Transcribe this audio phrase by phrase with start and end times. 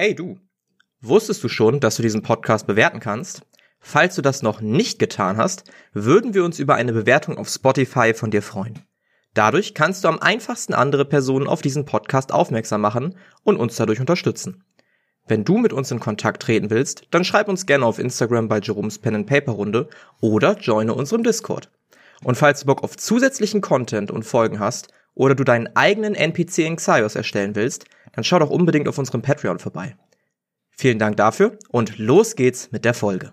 [0.00, 0.38] Hey du,
[1.00, 3.42] wusstest du schon, dass du diesen Podcast bewerten kannst?
[3.80, 8.14] Falls du das noch nicht getan hast, würden wir uns über eine Bewertung auf Spotify
[8.14, 8.78] von dir freuen.
[9.34, 13.98] Dadurch kannst du am einfachsten andere Personen auf diesen Podcast aufmerksam machen und uns dadurch
[13.98, 14.62] unterstützen.
[15.26, 18.60] Wenn du mit uns in Kontakt treten willst, dann schreib uns gerne auf Instagram bei
[18.60, 19.88] Jerome's Pen and Paper Runde
[20.20, 21.72] oder joine unserem Discord.
[22.22, 26.58] Und falls du Bock auf zusätzlichen Content und Folgen hast oder du deinen eigenen NPC
[26.58, 27.86] in Xaios erstellen willst,
[28.18, 29.96] dann schau doch unbedingt auf unserem Patreon vorbei.
[30.70, 33.32] Vielen Dank dafür und los geht's mit der Folge.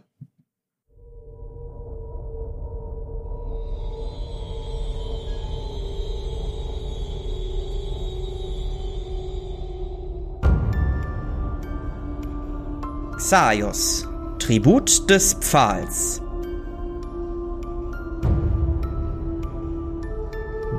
[13.18, 16.22] Xaios, Tribut des Pfahls.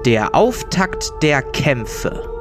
[0.04, 2.35] Der Auftakt der Kämpfe.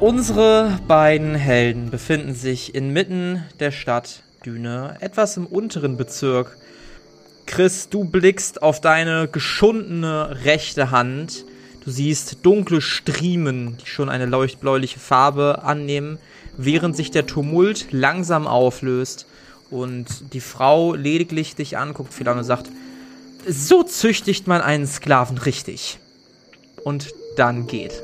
[0.00, 6.56] Unsere beiden Helden befinden sich inmitten der Stadt Düne, etwas im unteren Bezirk.
[7.46, 11.44] Chris, du blickst auf deine geschundene rechte Hand.
[11.84, 16.18] Du siehst dunkle Striemen, die schon eine leuchtbläuliche Farbe annehmen,
[16.56, 19.26] während sich der Tumult langsam auflöst
[19.68, 22.70] und die Frau lediglich dich anguckt, Philan, und sagt,
[23.48, 25.98] so züchtigt man einen Sklaven richtig.
[26.84, 28.00] Und dann geht.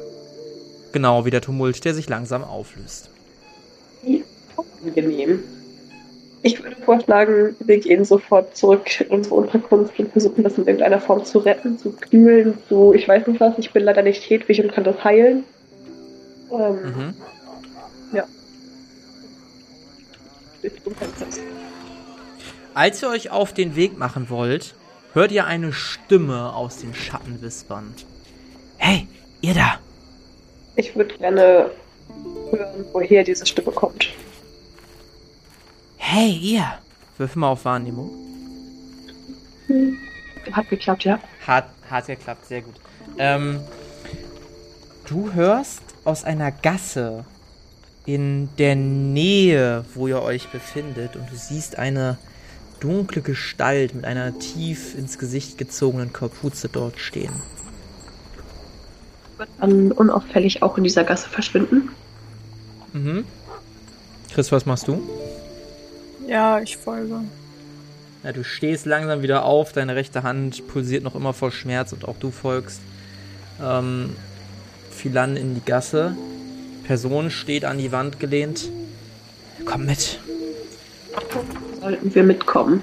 [0.95, 3.11] Genau wie der Tumult, der sich langsam auflöst.
[4.87, 5.43] Angenehm.
[6.43, 11.01] Ich würde vorschlagen, wir gehen sofort zurück in unsere Unterkunft und versuchen das in irgendeiner
[11.01, 14.63] Form zu retten, zu kühlen, zu, ich weiß nicht was, ich bin leider nicht Hedwig
[14.63, 15.43] und kann das heilen.
[16.53, 17.15] Ähm, mhm.
[18.13, 18.25] Ja.
[22.73, 24.77] Als ihr euch auf den Weg machen wollt,
[25.13, 27.93] hört ihr eine Stimme aus den Schatten wispern.
[28.77, 29.09] Hey,
[29.41, 29.81] ihr da!
[30.77, 31.71] Ich würde gerne
[32.51, 34.09] hören, woher diese Stimme kommt.
[35.97, 36.65] Hey, ihr!
[37.17, 38.11] Wirf mal auf Wahrnehmung.
[39.69, 39.99] Hm.
[40.53, 41.21] Hat geklappt, ja.
[41.47, 42.75] Hat, hat geklappt, sehr gut.
[43.19, 43.61] Ähm,
[45.07, 47.25] du hörst aus einer Gasse
[48.05, 52.19] in der Nähe, wo ihr euch befindet, und du siehst eine
[52.81, 57.33] dunkle Gestalt mit einer tief ins Gesicht gezogenen Kapuze dort stehen
[59.39, 61.91] wird dann unauffällig auch in dieser Gasse verschwinden.
[62.93, 63.25] Mhm.
[64.33, 65.03] Chris, was machst du?
[66.27, 67.21] Ja, ich folge.
[68.23, 72.09] Ja, du stehst langsam wieder auf, deine rechte Hand pulsiert noch immer vor Schmerz und
[72.09, 72.81] auch du folgst
[73.63, 74.17] ähm,
[74.91, 76.17] Philan in die Gasse.
[76.85, 78.71] Person steht an die Wand gelehnt.
[79.65, 80.19] Komm mit.
[81.81, 82.83] Sollten wir mitkommen?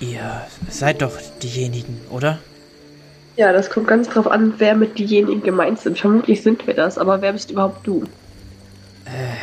[0.00, 2.38] Ihr seid doch diejenigen, oder?
[3.38, 5.96] Ja, das kommt ganz drauf an, wer mit diejenigen gemeint sind.
[5.96, 8.02] Vermutlich sind wir das, aber wer bist überhaupt du?
[9.04, 9.36] Äh,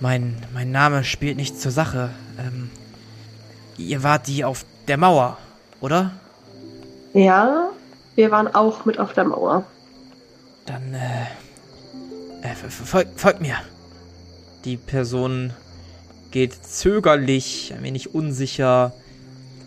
[0.00, 2.10] mein, mein Name spielt nicht zur Sache.
[2.40, 2.70] Ähm,
[3.78, 5.38] ihr wart die auf der Mauer,
[5.80, 6.10] oder?
[7.14, 7.70] Ja,
[8.16, 9.64] wir waren auch mit auf der Mauer.
[10.66, 13.58] Dann, äh, äh folgt folg mir.
[14.64, 15.52] Die Person
[16.32, 18.92] geht zögerlich, ein wenig unsicher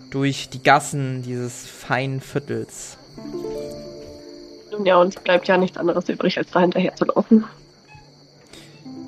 [0.10, 2.98] durch die Gassen dieses feinen Viertels.
[4.84, 7.46] Ja, uns bleibt ja nichts anderes übrig, als da hinterher zu laufen.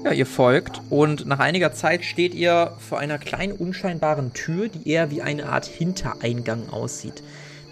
[0.03, 4.89] Ja, ihr folgt und nach einiger Zeit steht ihr vor einer kleinen unscheinbaren Tür, die
[4.89, 7.23] eher wie eine Art Hintereingang aussieht.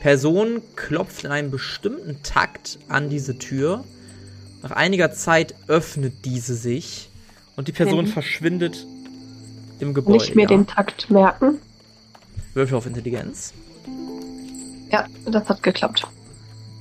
[0.02, 3.84] Person klopft in einem bestimmten Takt an diese Tür.
[4.62, 7.10] Nach einiger Zeit öffnet diese sich
[7.56, 8.10] und die Person mhm.
[8.10, 8.86] verschwindet
[9.80, 10.18] im Gebäude.
[10.18, 10.48] Nicht mir ja.
[10.50, 11.60] den Takt merken.
[12.54, 13.54] Würfel auf Intelligenz.
[14.92, 16.08] Ja, das hat geklappt.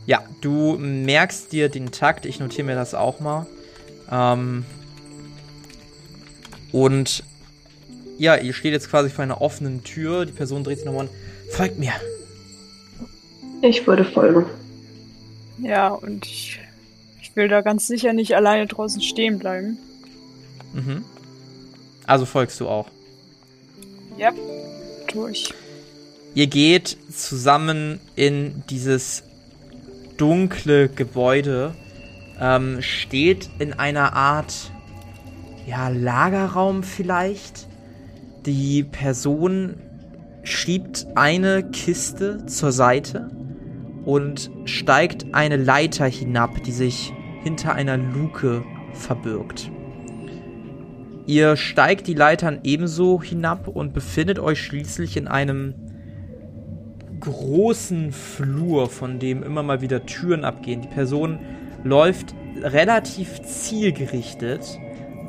[0.06, 2.26] Ja, du merkst dir den Takt.
[2.26, 3.46] Ich notiere mir das auch mal.
[4.10, 4.64] Ähm
[6.72, 7.24] und
[8.18, 10.26] ja, ihr steht jetzt quasi vor einer offenen Tür.
[10.26, 11.10] Die Person dreht sich nochmal an.
[11.50, 11.92] Folgt mir.
[13.62, 14.46] Ich würde folgen.
[15.58, 16.60] Ja, und ich,
[17.22, 19.78] ich will da ganz sicher nicht alleine draußen stehen bleiben.
[20.72, 21.04] Mhm.
[22.06, 22.88] Also folgst du auch.
[24.18, 24.32] Ja,
[25.12, 25.54] durch.
[26.34, 29.22] Ihr geht zusammen in dieses
[30.16, 31.74] dunkle Gebäude,
[32.40, 34.72] ähm, steht in einer Art,
[35.66, 37.68] ja, Lagerraum vielleicht.
[38.46, 39.76] Die Person
[40.42, 43.30] schiebt eine Kiste zur Seite
[44.04, 47.12] und steigt eine Leiter hinab, die sich
[47.42, 48.62] hinter einer Luke
[48.92, 49.70] verbirgt.
[51.26, 55.74] Ihr steigt die Leitern ebenso hinab und befindet euch schließlich in einem
[57.24, 60.82] großen Flur, von dem immer mal wieder Türen abgehen.
[60.82, 61.38] Die Person
[61.82, 64.78] läuft relativ zielgerichtet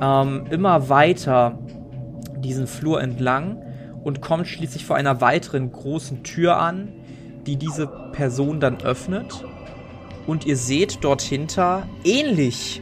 [0.01, 1.59] ähm, immer weiter
[2.37, 3.61] diesen Flur entlang
[4.03, 6.93] und kommt schließlich vor einer weiteren großen Tür an,
[7.45, 9.43] die diese Person dann öffnet.
[10.27, 12.81] Und ihr seht dort hinter, ähnlich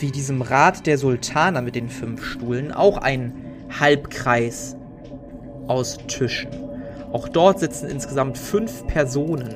[0.00, 3.32] wie diesem Rad der Sultaner mit den fünf Stuhlen, auch ein
[3.78, 4.76] Halbkreis
[5.66, 6.63] aus Tischen.
[7.14, 9.54] Auch dort sitzen insgesamt fünf Personen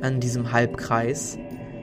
[0.00, 1.38] an diesem Halbkreis.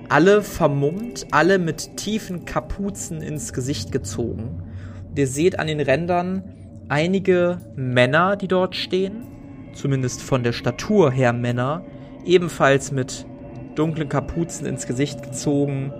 [0.09, 4.63] Alle vermummt, alle mit tiefen Kapuzen ins Gesicht gezogen.
[5.07, 6.43] Und ihr seht an den Rändern
[6.89, 9.27] einige Männer, die dort stehen.
[9.75, 11.85] Zumindest von der Statur her Männer.
[12.25, 13.27] Ebenfalls mit
[13.75, 15.93] dunklen Kapuzen ins Gesicht gezogen,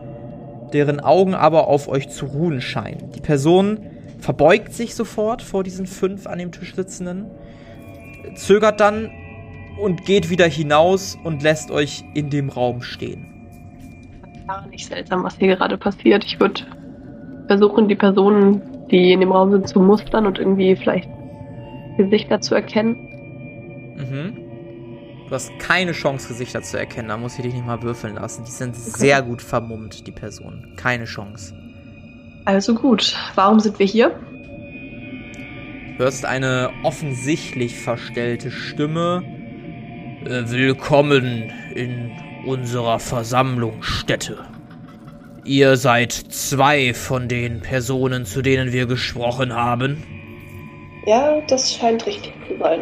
[0.74, 3.12] deren Augen aber auf euch zu ruhen scheinen.
[3.12, 3.82] Die Person
[4.18, 7.28] verbeugt sich sofort vor diesen fünf an dem Tisch sitzenden,
[8.36, 9.10] zögert dann
[9.80, 13.26] und geht wieder hinaus und lässt euch in dem Raum stehen.
[14.48, 16.24] Gar nicht seltsam, was hier gerade passiert.
[16.24, 16.62] Ich würde
[17.48, 21.10] versuchen, die Personen, die in dem Raum sind, zu mustern und irgendwie vielleicht
[21.98, 22.96] Gesichter zu erkennen.
[23.98, 24.46] Mhm.
[25.28, 27.08] Du hast keine Chance, Gesichter zu erkennen.
[27.08, 28.44] Da muss ich dich nicht mal würfeln lassen.
[28.46, 28.98] Die sind okay.
[28.98, 30.74] sehr gut vermummt, die Personen.
[30.76, 31.56] Keine Chance.
[32.46, 33.16] Also gut.
[33.34, 34.12] Warum sind wir hier?
[35.98, 39.24] Hörst eine offensichtlich verstellte Stimme.
[40.26, 42.12] Äh, willkommen in
[42.46, 44.40] unserer Versammlungsstätte.
[45.46, 50.04] Ihr seid zwei von den Personen, zu denen wir gesprochen haben.
[51.06, 52.82] Ja, das scheint richtig zu sein.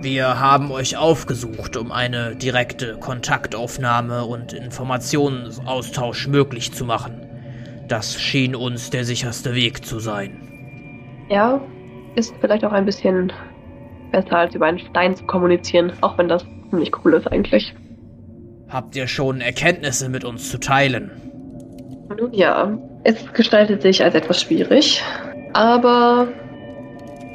[0.00, 7.26] Wir haben euch aufgesucht, um eine direkte Kontaktaufnahme und Informationsaustausch möglich zu machen.
[7.88, 10.51] Das schien uns der sicherste Weg zu sein.
[11.28, 11.60] Ja,
[12.14, 13.32] ist vielleicht auch ein bisschen
[14.10, 17.74] besser, als über einen Stein zu kommunizieren, auch wenn das ziemlich cool ist eigentlich.
[18.68, 21.10] Habt ihr schon Erkenntnisse mit uns zu teilen?
[22.18, 25.02] Nun ja, es gestaltet sich als etwas schwierig,
[25.52, 26.28] aber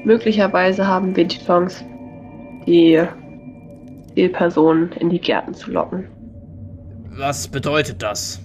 [0.03, 1.83] möglicherweise haben wir die Chance,
[2.65, 3.03] die
[4.13, 6.07] Zielperson in die Gärten zu locken.
[7.09, 8.41] Was bedeutet das?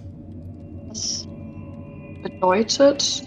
[0.89, 1.29] Das
[2.23, 3.23] bedeutet,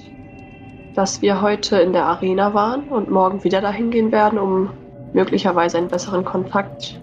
[0.96, 4.70] dass wir heute in der Arena waren und morgen wieder dahin gehen werden, um
[5.14, 7.00] möglicherweise einen besseren Kontakt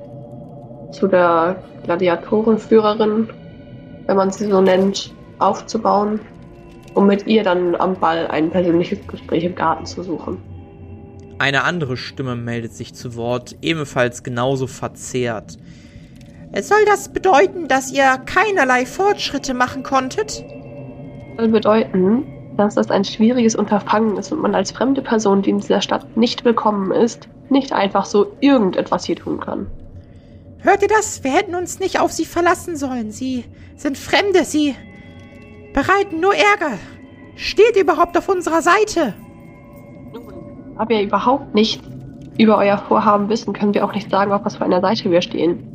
[0.92, 3.28] zu der Gladiatorenführerin,
[4.06, 6.20] wenn man sie so nennt, aufzubauen,
[6.94, 10.38] um mit ihr dann am Ball ein persönliches Gespräch im Garten zu suchen.
[11.38, 15.58] Eine andere Stimme meldet sich zu Wort, ebenfalls genauso verzehrt.
[16.60, 20.44] Soll das bedeuten, dass ihr keinerlei Fortschritte machen konntet?
[21.36, 22.24] Soll bedeuten,
[22.62, 26.16] dass das ein schwieriges Unterfangen ist und man als fremde Person, die in dieser Stadt
[26.16, 29.66] nicht willkommen ist, nicht einfach so irgendetwas hier tun kann.
[30.58, 31.24] Hört ihr das?
[31.24, 33.10] Wir hätten uns nicht auf sie verlassen sollen.
[33.10, 33.44] Sie
[33.76, 34.76] sind Fremde, sie
[35.72, 36.78] bereiten nur Ärger.
[37.34, 39.14] Steht überhaupt auf unserer Seite?
[40.78, 41.82] Da wir überhaupt nicht
[42.38, 45.22] über euer Vorhaben wissen, können wir auch nicht sagen, auf was für einer Seite wir
[45.22, 45.68] stehen.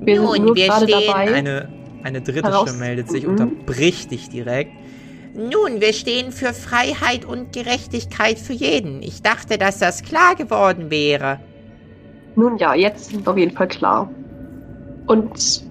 [0.00, 1.34] Wir Nun, sind nur gerade dabei.
[1.34, 1.68] Eine,
[2.02, 4.72] eine dritte Stimme meldet sich, und unterbricht dich direkt.
[5.36, 9.02] Nun, wir stehen für Freiheit und Gerechtigkeit für jeden.
[9.02, 11.38] Ich dachte, dass das klar geworden wäre.
[12.36, 14.10] Nun ja, jetzt ist es auf jeden Fall klar.
[15.06, 15.62] Und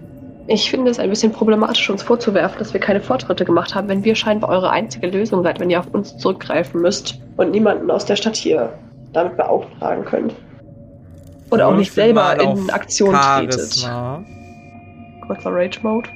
[0.47, 4.03] ich finde es ein bisschen problematisch, uns vorzuwerfen, dass wir keine Fortschritte gemacht haben, wenn
[4.03, 8.05] wir scheinbar eure einzige Lösung seid, wenn ihr auf uns zurückgreifen müsst und niemanden aus
[8.05, 8.71] der Stadt hier
[9.13, 10.35] damit beauftragen könnt.
[11.49, 14.17] Oder auch nicht selber in Aktion Charisma.
[14.17, 15.25] tretet.
[15.27, 16.09] Kurzer Rage-Mode.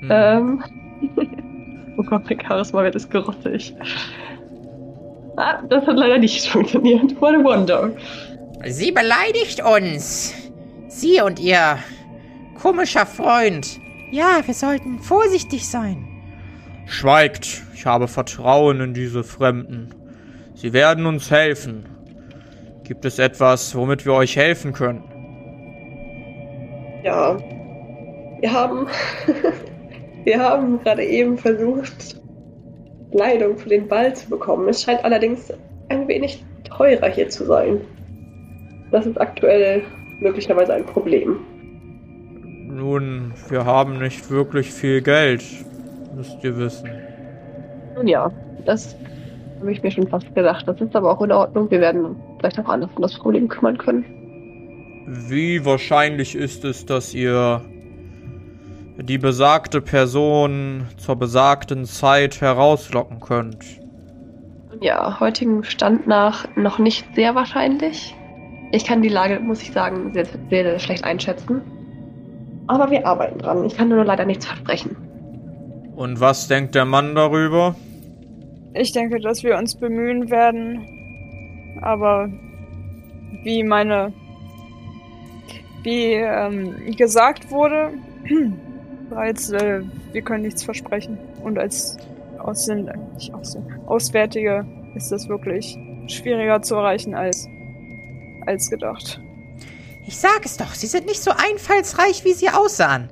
[0.00, 0.08] Hm.
[0.10, 0.64] Ähm.
[1.96, 3.74] oh Gott, mein Charisma wird es gerottig.
[5.36, 7.20] Ah, das hat leider nicht funktioniert.
[7.20, 7.90] What a wonder.
[8.66, 10.34] Sie beleidigt uns.
[10.88, 11.78] Sie und ihr
[12.60, 13.78] komischer Freund.
[14.10, 16.06] Ja, wir sollten vorsichtig sein.
[16.86, 19.90] Schweigt, ich habe Vertrauen in diese Fremden.
[20.54, 21.84] Sie werden uns helfen.
[22.84, 25.02] Gibt es etwas, womit wir euch helfen können?
[27.02, 27.36] Ja,
[28.40, 28.86] wir haben,
[30.24, 32.20] wir haben gerade eben versucht,
[33.14, 34.68] Kleidung für den Ball zu bekommen.
[34.68, 35.52] Es scheint allerdings
[35.88, 37.80] ein wenig teurer hier zu sein.
[38.90, 39.82] Das ist aktuell
[40.20, 41.38] möglicherweise ein Problem.
[42.68, 45.44] Nun, wir haben nicht wirklich viel Geld,
[46.16, 46.90] müsst ihr wissen.
[47.94, 48.32] Nun ja,
[48.64, 48.96] das
[49.60, 50.66] habe ich mir schon fast gedacht.
[50.66, 51.70] Das ist aber auch in Ordnung.
[51.70, 54.04] Wir werden vielleicht auch anders um das Problem kümmern können.
[55.06, 57.60] Wie wahrscheinlich ist es, dass ihr
[58.96, 63.64] die besagte Person zur besagten Zeit herauslocken könnt?
[64.80, 68.14] Ja, heutigen Stand nach noch nicht sehr wahrscheinlich.
[68.72, 71.62] Ich kann die Lage, muss ich sagen, sehr, sehr, sehr schlecht einschätzen.
[72.66, 73.64] Aber wir arbeiten dran.
[73.64, 74.96] Ich kann nur leider nichts versprechen.
[75.96, 77.76] Und was denkt der Mann darüber?
[78.74, 80.84] Ich denke, dass wir uns bemühen werden.
[81.82, 82.28] Aber
[83.42, 84.12] wie meine.
[85.82, 87.90] Wie ähm, gesagt wurde,
[89.08, 89.82] bereits, äh,
[90.12, 91.18] wir können nichts versprechen.
[91.42, 91.96] Und als
[92.38, 97.48] Aussehen, nicht Aussehen, Auswärtige ist das wirklich schwieriger zu erreichen als,
[98.46, 99.20] als gedacht.
[100.06, 103.08] Ich sag es doch, Sie sind nicht so einfallsreich, wie Sie aussahen.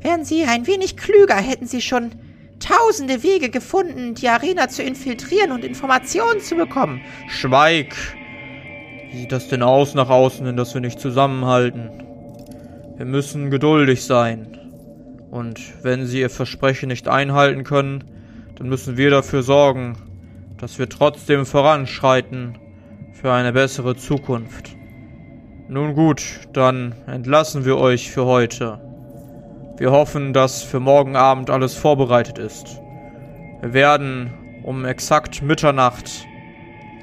[0.00, 2.12] Wären Sie ein wenig klüger, hätten Sie schon
[2.60, 7.00] tausende Wege gefunden, die Arena zu infiltrieren und Informationen zu bekommen.
[7.28, 7.94] Schweig!
[9.10, 11.90] Wie sieht das denn aus nach außen, hin, dass wir nicht zusammenhalten?
[12.96, 14.57] Wir müssen geduldig sein.
[15.30, 18.04] Und wenn Sie Ihr Versprechen nicht einhalten können,
[18.56, 19.96] dann müssen wir dafür sorgen,
[20.58, 22.58] dass wir trotzdem voranschreiten
[23.12, 24.76] für eine bessere Zukunft.
[25.68, 28.80] Nun gut, dann entlassen wir euch für heute.
[29.76, 32.80] Wir hoffen, dass für morgen Abend alles vorbereitet ist.
[33.60, 34.32] Wir werden
[34.64, 36.26] um exakt Mitternacht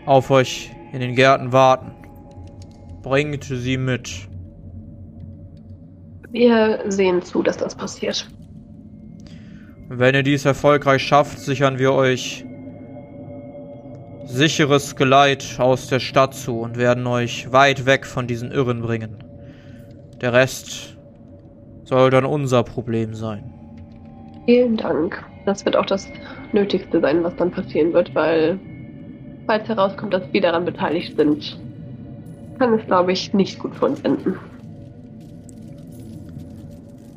[0.06, 1.92] auf euch in den Gärten warten.
[3.02, 4.28] Bringt sie mit.
[6.36, 8.28] Wir sehen zu, dass das passiert.
[9.88, 12.44] Wenn ihr dies erfolgreich schafft, sichern wir euch
[14.26, 19.24] sicheres Geleit aus der Stadt zu und werden euch weit weg von diesen Irren bringen.
[20.20, 20.98] Der Rest
[21.86, 23.50] soll dann unser Problem sein.
[24.44, 25.24] Vielen Dank.
[25.46, 26.06] Das wird auch das
[26.52, 28.60] Nötigste sein, was dann passieren wird, weil
[29.48, 31.58] falls herauskommt, dass wir daran beteiligt sind,
[32.60, 34.36] kann es, glaube ich, nicht gut für uns enden.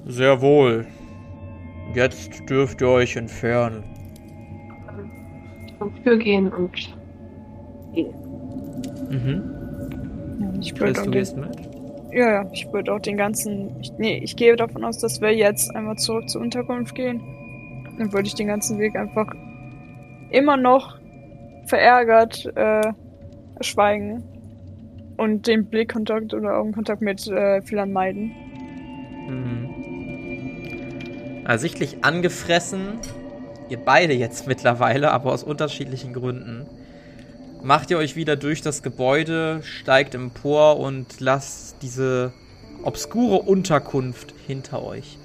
[0.09, 0.87] Sehr wohl.
[1.95, 3.85] Jetzt dürft ihr euch entfernen.
[5.79, 6.73] Zum Tür gehen und
[7.95, 8.15] gehen.
[9.11, 9.43] Mhm.
[10.41, 11.49] Ja, ich würde du den, gehst mit?
[12.11, 13.79] ja, ja, ich würde auch den ganzen.
[13.81, 17.21] Ich, nee, ich gehe davon aus, dass wir jetzt einmal zurück zur Unterkunft gehen.
[17.99, 19.31] Dann würde ich den ganzen Weg einfach
[20.31, 20.99] immer noch
[21.67, 22.93] verärgert äh,
[23.61, 24.23] schweigen
[25.19, 28.33] und den Blickkontakt oder Augenkontakt mit äh, Philan meiden.
[29.29, 29.77] Mhm.
[31.49, 33.00] Ersichtlich angefressen,
[33.71, 36.67] ihr beide jetzt mittlerweile, aber aus unterschiedlichen Gründen,
[37.62, 42.35] macht ihr euch wieder durch das Gebäude, steigt empor und lasst diese
[42.83, 45.17] obskure Unterkunft hinter euch.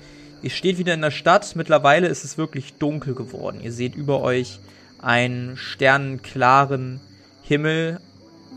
[0.42, 3.60] Ihr steht wieder in der Stadt, mittlerweile ist es wirklich dunkel geworden.
[3.62, 4.60] Ihr seht über euch
[5.01, 7.01] einen sternenklaren
[7.42, 8.00] Himmel.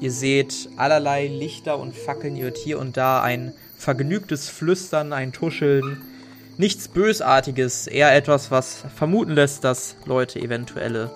[0.01, 2.37] Ihr seht allerlei Lichter und Fackeln.
[2.37, 6.01] Ihr hört hier und da ein vergnügtes Flüstern, ein Tuscheln.
[6.59, 11.11] Nichts Bösartiges, eher etwas, was vermuten lässt, dass Leute eventuelle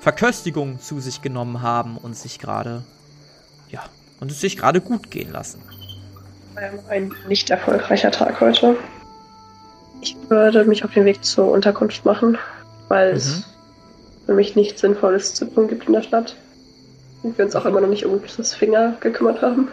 [0.00, 2.82] Verköstigung zu sich genommen haben und sich gerade,
[3.70, 3.84] ja,
[4.20, 5.62] und es sich gerade gut gehen lassen.
[6.60, 8.76] Ähm, Ein nicht erfolgreicher Tag heute.
[10.00, 12.36] Ich würde mich auf den Weg zur Unterkunft machen,
[12.88, 13.16] weil Mhm.
[13.16, 13.44] es
[14.26, 16.36] für mich nichts Sinnvolles zu tun gibt in der Stadt.
[17.22, 19.68] Und wir uns auch immer noch nicht um das Finger gekümmert haben.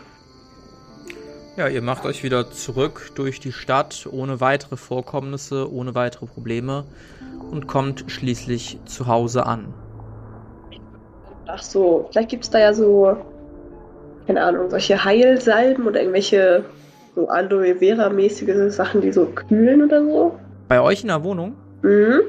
[1.58, 6.86] Ja, ihr macht euch wieder zurück durch die Stadt ohne weitere Vorkommnisse, ohne weitere Probleme
[7.52, 9.74] und kommt schließlich zu Hause an.
[11.48, 13.18] Ach so, vielleicht gibt es da ja so,
[14.28, 16.64] keine Ahnung, solche Heilsalben oder irgendwelche
[17.16, 20.40] so Aloe Vera-mäßige Sachen, die so kühlen oder so.
[20.70, 21.56] Bei euch in der Wohnung?
[21.82, 22.22] Mhm.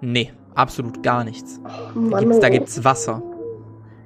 [0.00, 1.60] Nee, absolut gar nichts.
[1.64, 2.50] Oh, Da Mann, gibt's, da oh.
[2.50, 3.22] gibt's Wasser.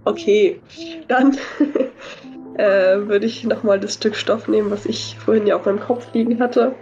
[0.06, 0.60] Okay,
[1.08, 1.36] dann
[2.56, 6.12] äh, würde ich nochmal das Stück Stoff nehmen, was ich vorhin ja auf meinem Kopf
[6.12, 6.74] liegen hatte.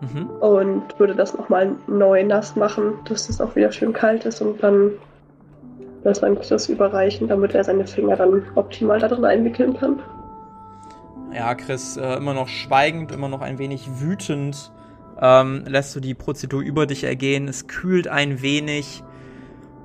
[0.00, 0.30] Mhm.
[0.40, 4.62] Und würde das nochmal neu nass machen, dass es auch wieder schön kalt ist und
[4.62, 4.92] dann
[6.04, 10.00] das an Chris überreichen, damit er seine Finger dann optimal da drin einwickeln kann.
[11.34, 14.70] Ja, Chris, äh, immer noch schweigend, immer noch ein wenig wütend,
[15.20, 17.48] ähm, lässt du die Prozedur über dich ergehen.
[17.48, 19.02] Es kühlt ein wenig.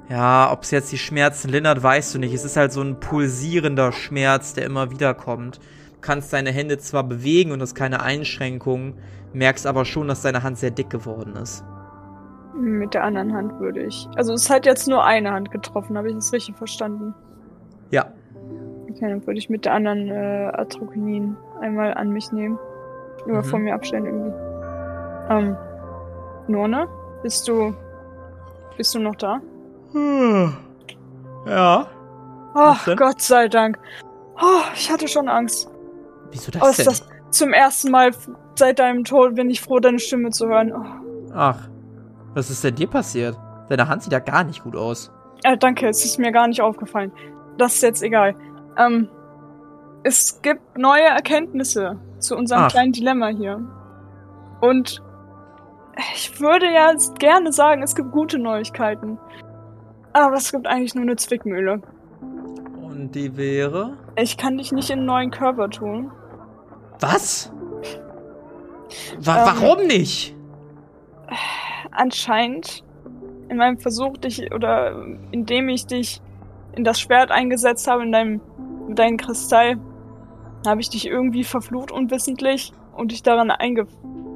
[0.10, 2.34] Ja, ob es jetzt die Schmerzen lindert, weißt du nicht.
[2.34, 5.58] Es ist halt so ein pulsierender Schmerz, der immer wieder kommt.
[5.58, 8.96] Du kannst deine Hände zwar bewegen und das ist keine Einschränkung,
[9.32, 11.64] merkst aber schon, dass deine Hand sehr dick geworden ist.
[12.56, 14.08] Mit der anderen Hand würde ich.
[14.16, 17.14] Also es hat jetzt nur eine Hand getroffen, habe ich das richtig verstanden?
[17.90, 18.12] Ja,
[18.90, 22.60] Okay, dann würde ich mit der anderen äh, Atrokinin einmal an mich nehmen.
[23.26, 23.44] Oder Mhm.
[23.44, 24.34] von mir abstellen irgendwie.
[25.30, 25.58] Ähm,
[26.48, 26.88] Norne,
[27.24, 27.74] bist du.
[28.78, 29.40] Bist du noch da?
[31.46, 31.88] Ja.
[32.56, 32.98] Ach, denn?
[32.98, 33.78] Gott sei Dank.
[34.42, 35.70] Oh, ich hatte schon Angst.
[36.32, 36.86] Wieso Oh, das ist denn?
[36.86, 37.08] das
[37.38, 38.12] zum ersten Mal
[38.56, 40.72] seit deinem Tod bin ich froh, deine Stimme zu hören.
[40.74, 41.32] Oh.
[41.34, 41.58] Ach,
[42.34, 43.38] was ist denn dir passiert?
[43.70, 45.12] Deine Hand sieht ja gar nicht gut aus.
[45.44, 47.12] Äh, danke, es ist mir gar nicht aufgefallen.
[47.58, 48.36] Das ist jetzt egal.
[48.78, 49.10] Ähm,
[50.04, 52.70] Es gibt neue Erkenntnisse zu unserem Ach.
[52.72, 53.62] kleinen Dilemma hier.
[54.62, 55.02] Und
[56.16, 59.18] ich würde ja gerne sagen, es gibt gute Neuigkeiten.
[60.14, 61.82] Aber es gibt eigentlich nur eine Zwickmühle.
[62.82, 63.98] Und die wäre?
[64.16, 66.12] Ich kann dich nicht in einen neuen Körper tun.
[67.00, 67.52] Was?
[69.20, 69.62] Wa Ähm.
[69.62, 70.36] warum nicht?
[71.92, 72.84] Anscheinend
[73.50, 76.22] in meinem Versuch, dich oder indem ich dich
[76.76, 78.42] in das Schwert eingesetzt habe, in deinem,
[78.88, 79.78] in deinen Kristall,
[80.66, 83.88] habe ich dich irgendwie verflucht unwissentlich und dich daran einge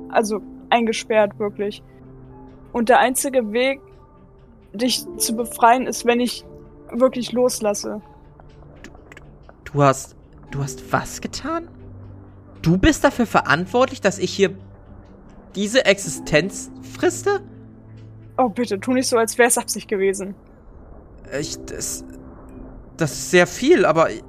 [0.10, 1.84] also eingesperrt wirklich.
[2.74, 3.82] Und der einzige Weg,
[4.74, 6.46] dich zu befreien, ist, wenn ich
[6.92, 8.02] wirklich loslasse.
[9.66, 10.16] Du hast.
[10.52, 11.68] Du hast was getan?
[12.62, 14.58] Du bist dafür verantwortlich, dass ich hier
[15.56, 17.42] diese Existenz friste?
[18.38, 20.36] Oh, bitte, tu nicht so, als wäre es Absicht gewesen.
[21.38, 21.58] Ich.
[21.66, 22.06] Das.
[22.96, 24.10] Das ist sehr viel, aber.
[24.10, 24.24] Ich,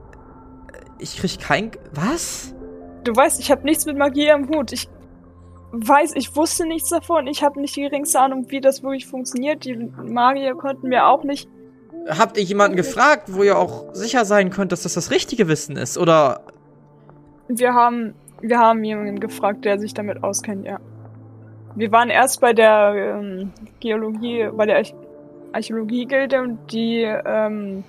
[0.98, 1.70] ich krieg kein.
[1.92, 2.54] Was?
[3.04, 4.72] Du weißt, ich habe nichts mit Magie am Hut.
[4.72, 4.88] Ich
[5.72, 7.26] weiß, ich wusste nichts davon.
[7.26, 9.64] Ich habe nicht die geringste Ahnung, wie das wirklich funktioniert.
[9.64, 11.48] Die Magier konnten mir auch nicht.
[12.08, 15.76] Habt ihr jemanden gefragt, wo ihr auch sicher sein könnt, dass das das richtige Wissen
[15.76, 15.98] ist?
[15.98, 16.40] Oder.
[17.48, 20.78] Wir haben, wir haben jemanden gefragt, der sich damit auskennt, ja.
[21.74, 24.94] Wir waren erst bei der ähm, Geologie, bei der Arch
[25.50, 27.82] Archäologie-Gilde und die, ähm,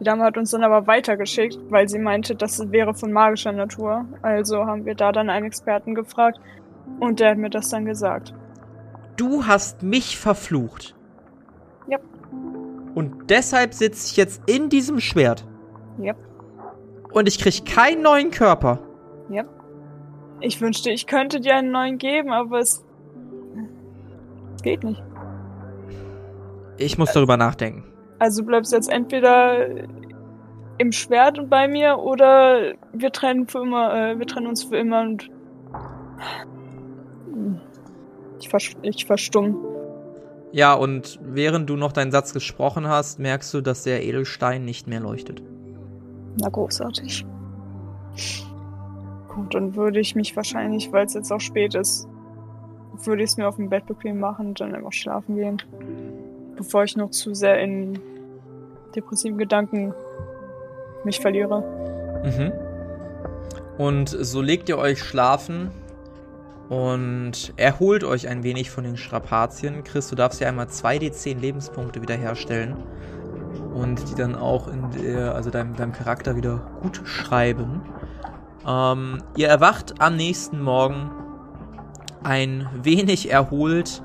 [0.00, 4.06] die Dame hat uns dann aber weitergeschickt, weil sie meinte, das wäre von magischer Natur.
[4.22, 6.40] Also haben wir da dann einen Experten gefragt
[7.00, 8.34] und der hat mir das dann gesagt.
[9.16, 10.94] Du hast mich verflucht.
[11.88, 11.98] Ja.
[12.94, 15.46] Und deshalb sitze ich jetzt in diesem Schwert.
[15.98, 16.14] Ja.
[17.12, 18.80] Und ich krieg keinen neuen Körper.
[20.40, 22.84] Ich wünschte, ich könnte dir einen neuen geben, aber es
[24.62, 25.02] geht nicht.
[26.76, 27.84] Ich muss darüber nachdenken.
[28.18, 29.66] Also du bleibst jetzt entweder
[30.78, 34.76] im Schwert und bei mir oder wir trennen für immer, äh, wir trennen uns für
[34.76, 35.30] immer und
[38.40, 39.56] ich, vers ich verstumm.
[40.52, 44.86] Ja, und während du noch deinen Satz gesprochen hast, merkst du, dass der Edelstein nicht
[44.86, 45.42] mehr leuchtet.
[46.40, 47.26] Na großartig.
[49.28, 52.08] Gut, dann würde ich mich wahrscheinlich, weil es jetzt auch spät ist,
[53.04, 55.62] würde ich es mir auf dem Bett bequem machen und dann einfach schlafen gehen.
[56.56, 57.98] Bevor ich noch zu sehr in
[58.94, 59.92] depressiven Gedanken
[61.04, 61.62] mich verliere.
[62.24, 62.52] Mhm.
[63.76, 65.70] Und so legt ihr euch schlafen
[66.68, 69.84] und erholt euch ein wenig von den Strapazien.
[69.84, 72.76] Chris, du darfst ja einmal 2d10 Lebenspunkte wiederherstellen
[73.74, 77.82] und die dann auch in der, also deinem, deinem Charakter wieder gut schreiben.
[78.66, 81.10] Ähm, ihr erwacht am nächsten Morgen
[82.24, 84.02] ein wenig erholt,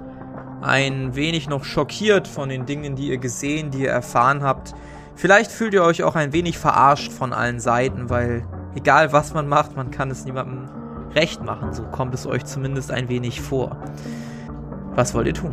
[0.62, 4.76] ein wenig noch schockiert von den Dingen, die ihr gesehen, die ihr erfahren habt.
[5.16, 8.46] Vielleicht fühlt ihr euch auch ein wenig verarscht von allen Seiten, weil
[8.76, 10.81] egal was man macht, man kann es niemandem
[11.16, 11.74] recht machen.
[11.74, 13.76] So kommt es euch zumindest ein wenig vor.
[14.96, 15.52] Was wollt ihr tun?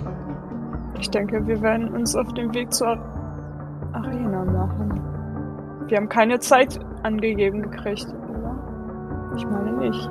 [0.99, 2.99] Ich denke, wir werden uns auf den Weg zur
[3.93, 5.01] Arena machen.
[5.87, 8.57] Wir haben keine Zeit angegeben gekriegt, oder?
[9.37, 10.11] Ich meine nicht.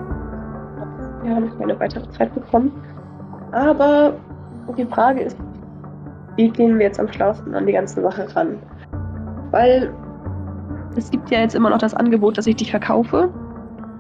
[1.24, 2.72] Wir haben keine weitere Zeit bekommen.
[3.52, 4.14] Aber
[4.78, 5.38] die Frage ist,
[6.36, 8.60] wie gehen wir jetzt am schlausten an die ganze Sache ran?
[9.52, 9.94] Weil
[10.96, 13.30] es gibt ja jetzt immer noch das Angebot, dass ich dich verkaufe.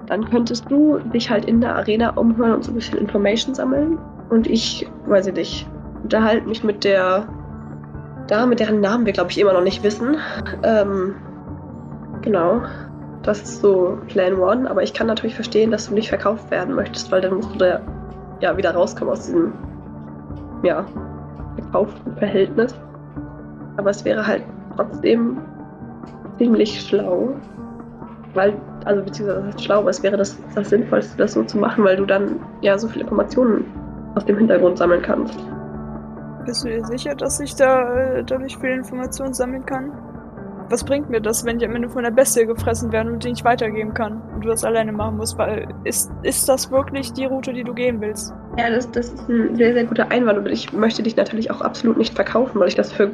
[0.07, 3.97] Dann könntest du dich halt in der Arena umhören und so ein bisschen Information sammeln.
[4.29, 5.69] Und ich, weiß ich nicht,
[6.03, 7.27] unterhalte mich mit der
[8.27, 10.17] Dame, deren Namen wir, glaube ich, immer noch nicht wissen.
[10.63, 11.15] Ähm,
[12.21, 12.61] genau.
[13.23, 14.69] Das ist so Plan One.
[14.69, 17.57] Aber ich kann natürlich verstehen, dass du nicht verkauft werden möchtest, weil dann musst du
[17.57, 17.81] da
[18.39, 19.51] ja wieder rauskommen aus diesem,
[20.63, 20.85] ja,
[21.55, 22.73] verkauften Verhältnis.
[23.75, 24.43] Aber es wäre halt
[24.75, 25.37] trotzdem
[26.37, 27.35] ziemlich schlau,
[28.37, 28.53] weil,
[28.85, 31.83] also beziehungsweise das ist schlau, aber es wäre das, das Sinnvollste, das so zu machen,
[31.83, 33.65] weil du dann ja so viele Informationen
[34.15, 35.37] aus dem Hintergrund sammeln kannst.
[36.45, 39.91] Bist du dir sicher, dass ich da äh, dadurch viele Informationen sammeln kann?
[40.69, 43.29] Was bringt mir das, wenn ich am Ende von der Bestie gefressen werde und die
[43.29, 45.37] nicht weitergeben kann und du das alleine machen musst?
[45.37, 48.33] Weil ist, ist das wirklich die Route, die du gehen willst?
[48.57, 51.61] Ja, das, das ist ein sehr, sehr guter Einwand und ich möchte dich natürlich auch
[51.61, 53.11] absolut nicht verkaufen, weil ich das für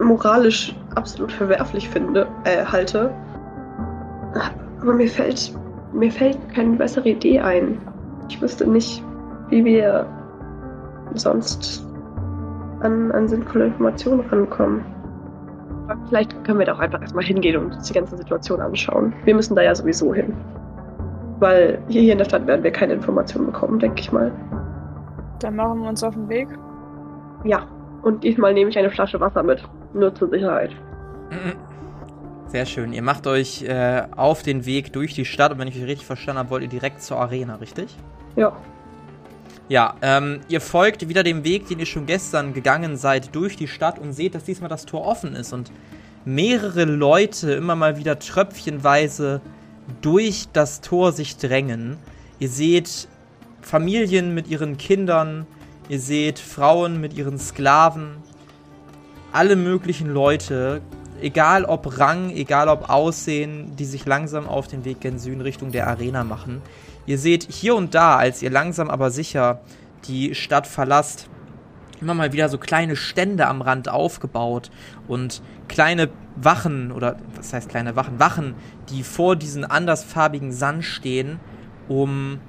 [0.00, 3.12] moralisch absolut verwerflich finde, äh, halte.
[4.80, 5.52] Aber mir fällt,
[5.92, 7.78] mir fällt keine bessere Idee ein.
[8.28, 9.02] Ich wüsste nicht,
[9.50, 10.06] wie wir
[11.14, 11.84] sonst
[12.80, 14.84] an, an sinnvolle Informationen rankommen.
[15.88, 19.12] Aber vielleicht können wir da auch einfach erstmal hingehen und uns die ganze Situation anschauen.
[19.24, 20.34] Wir müssen da ja sowieso hin.
[21.38, 24.32] Weil hier, hier in der Stadt werden wir keine Informationen bekommen, denke ich mal.
[25.40, 26.48] Dann machen wir uns auf den Weg.
[27.44, 27.66] Ja,
[28.02, 29.62] und diesmal nehme ich eine Flasche Wasser mit.
[29.94, 30.70] Nur zur Sicherheit.
[32.48, 32.92] Sehr schön.
[32.92, 36.06] Ihr macht euch äh, auf den Weg durch die Stadt und wenn ich euch richtig
[36.06, 37.96] verstanden habe, wollt ihr direkt zur Arena, richtig?
[38.36, 38.56] Ja.
[39.68, 43.66] Ja, ähm, ihr folgt wieder dem Weg, den ihr schon gestern gegangen seid, durch die
[43.66, 45.72] Stadt und seht, dass diesmal das Tor offen ist und
[46.24, 49.40] mehrere Leute immer mal wieder tröpfchenweise
[50.02, 51.98] durch das Tor sich drängen.
[52.38, 53.08] Ihr seht
[53.60, 55.46] Familien mit ihren Kindern,
[55.88, 58.18] ihr seht Frauen mit ihren Sklaven,
[59.32, 60.80] alle möglichen Leute,
[61.20, 65.72] egal ob Rang, egal ob Aussehen, die sich langsam auf den Weg gen Süden Richtung
[65.72, 66.62] der Arena machen.
[67.06, 69.60] Ihr seht hier und da, als ihr langsam aber sicher
[70.06, 71.28] die Stadt verlasst,
[72.00, 74.70] immer mal wieder so kleine Stände am Rand aufgebaut
[75.08, 78.18] und kleine Wachen oder was heißt kleine Wachen?
[78.18, 78.54] Wachen,
[78.90, 81.40] die vor diesen andersfarbigen Sand stehen,
[81.88, 82.40] um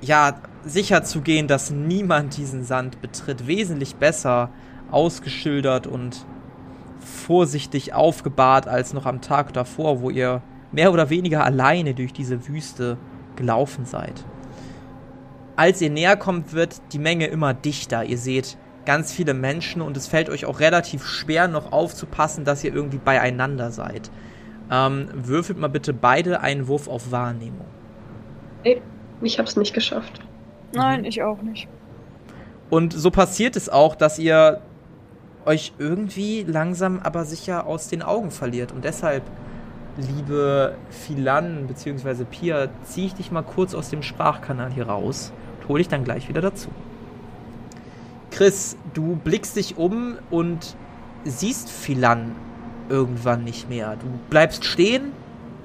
[0.00, 3.46] ja sicher zu gehen, dass niemand diesen Sand betritt.
[3.46, 4.50] Wesentlich besser
[4.90, 6.26] ausgeschildert und
[7.00, 12.46] vorsichtig aufgebahrt als noch am Tag davor, wo ihr mehr oder weniger alleine durch diese
[12.46, 12.96] Wüste
[13.36, 14.24] gelaufen seid.
[15.56, 18.04] Als ihr näher kommt, wird die Menge immer dichter.
[18.04, 22.64] Ihr seht ganz viele Menschen und es fällt euch auch relativ schwer, noch aufzupassen, dass
[22.64, 24.10] ihr irgendwie beieinander seid.
[24.70, 27.66] Ähm, würfelt mal bitte beide einen Wurf auf Wahrnehmung.
[28.62, 28.80] Ey,
[29.20, 30.20] ich hab's nicht geschafft.
[30.72, 31.68] Nein, ich auch nicht.
[32.70, 34.62] Und so passiert es auch, dass ihr
[35.50, 38.70] euch irgendwie langsam aber sicher aus den Augen verliert.
[38.70, 39.24] Und deshalb,
[39.96, 42.24] liebe Philan bzw.
[42.24, 46.04] Pia, ziehe ich dich mal kurz aus dem Sprachkanal hier raus und hole dich dann
[46.04, 46.68] gleich wieder dazu.
[48.30, 50.76] Chris, du blickst dich um und
[51.24, 52.36] siehst Philan
[52.88, 53.96] irgendwann nicht mehr.
[53.96, 55.10] Du bleibst stehen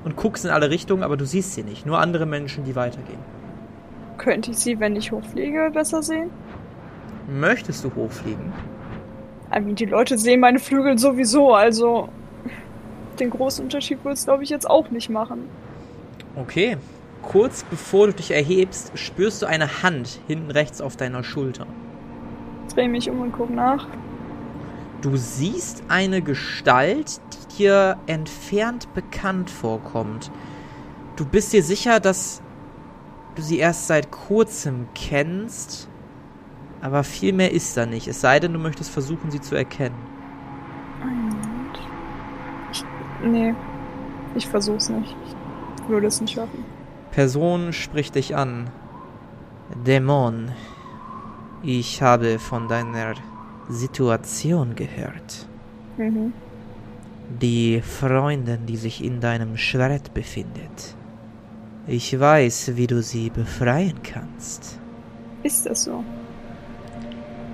[0.04, 1.86] und guckst in alle Richtungen, aber du siehst sie nicht.
[1.86, 3.20] Nur andere Menschen, die weitergehen.
[4.18, 6.32] Könnte ich sie, wenn ich hochfliege, besser sehen?
[7.28, 8.52] Möchtest du hochfliegen?
[9.58, 12.10] Die Leute sehen meine Flügel sowieso, also
[13.20, 15.50] den großen Unterschied wird es, glaube ich, jetzt auch nicht machen.
[16.36, 16.78] Okay.
[17.22, 21.66] Kurz bevor du dich erhebst, spürst du eine Hand hinten rechts auf deiner Schulter.
[22.74, 23.88] Dreh mich um und guck nach.
[25.02, 30.30] Du siehst eine Gestalt, die dir entfernt bekannt vorkommt.
[31.16, 32.42] Du bist dir sicher, dass
[33.36, 35.90] du sie erst seit kurzem kennst,
[36.82, 39.96] aber viel mehr ist da nicht, es sei denn, du möchtest versuchen, sie zu erkennen.
[42.72, 42.84] Ich,
[43.24, 43.54] nee,
[44.36, 45.16] ich versuch's nicht.
[45.78, 46.66] Ich würde es nicht schaffen.
[47.12, 48.70] Person spricht dich an.
[49.86, 50.52] Dämon,
[51.64, 53.14] ich habe von deiner
[53.70, 55.48] Situation gehört.
[55.98, 56.34] Mhm.
[57.42, 60.96] Die Freundin, die sich in deinem Schwert befindet.
[61.88, 64.80] Ich weiß, wie du sie befreien kannst.
[65.44, 66.04] Ist das so?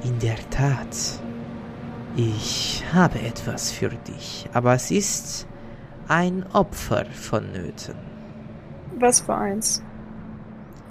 [0.04, 1.22] In der Tat.
[2.16, 5.48] Ich habe etwas für dich, aber es ist
[6.08, 7.96] ein Opfer vonnöten.
[8.98, 9.84] Was für eins?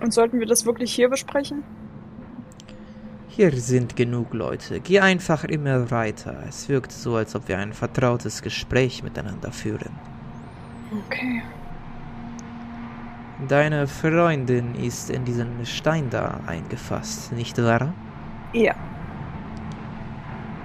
[0.01, 1.65] Und sollten wir das wirklich hier besprechen?
[3.29, 4.81] Hier sind genug Leute.
[4.81, 6.45] Geh einfach immer weiter.
[6.49, 9.91] Es wirkt so, als ob wir ein vertrautes Gespräch miteinander führen.
[11.07, 11.43] Okay.
[13.49, 17.93] Deine Freundin ist in diesen Stein da eingefasst, nicht wahr?
[18.53, 18.75] Ja.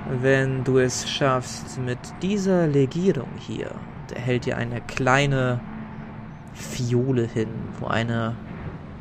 [0.08, 3.72] Wenn du es schaffst mit dieser Legierung hier,
[4.14, 5.60] er hält dir eine kleine
[6.54, 8.36] Fiole hin, wo eine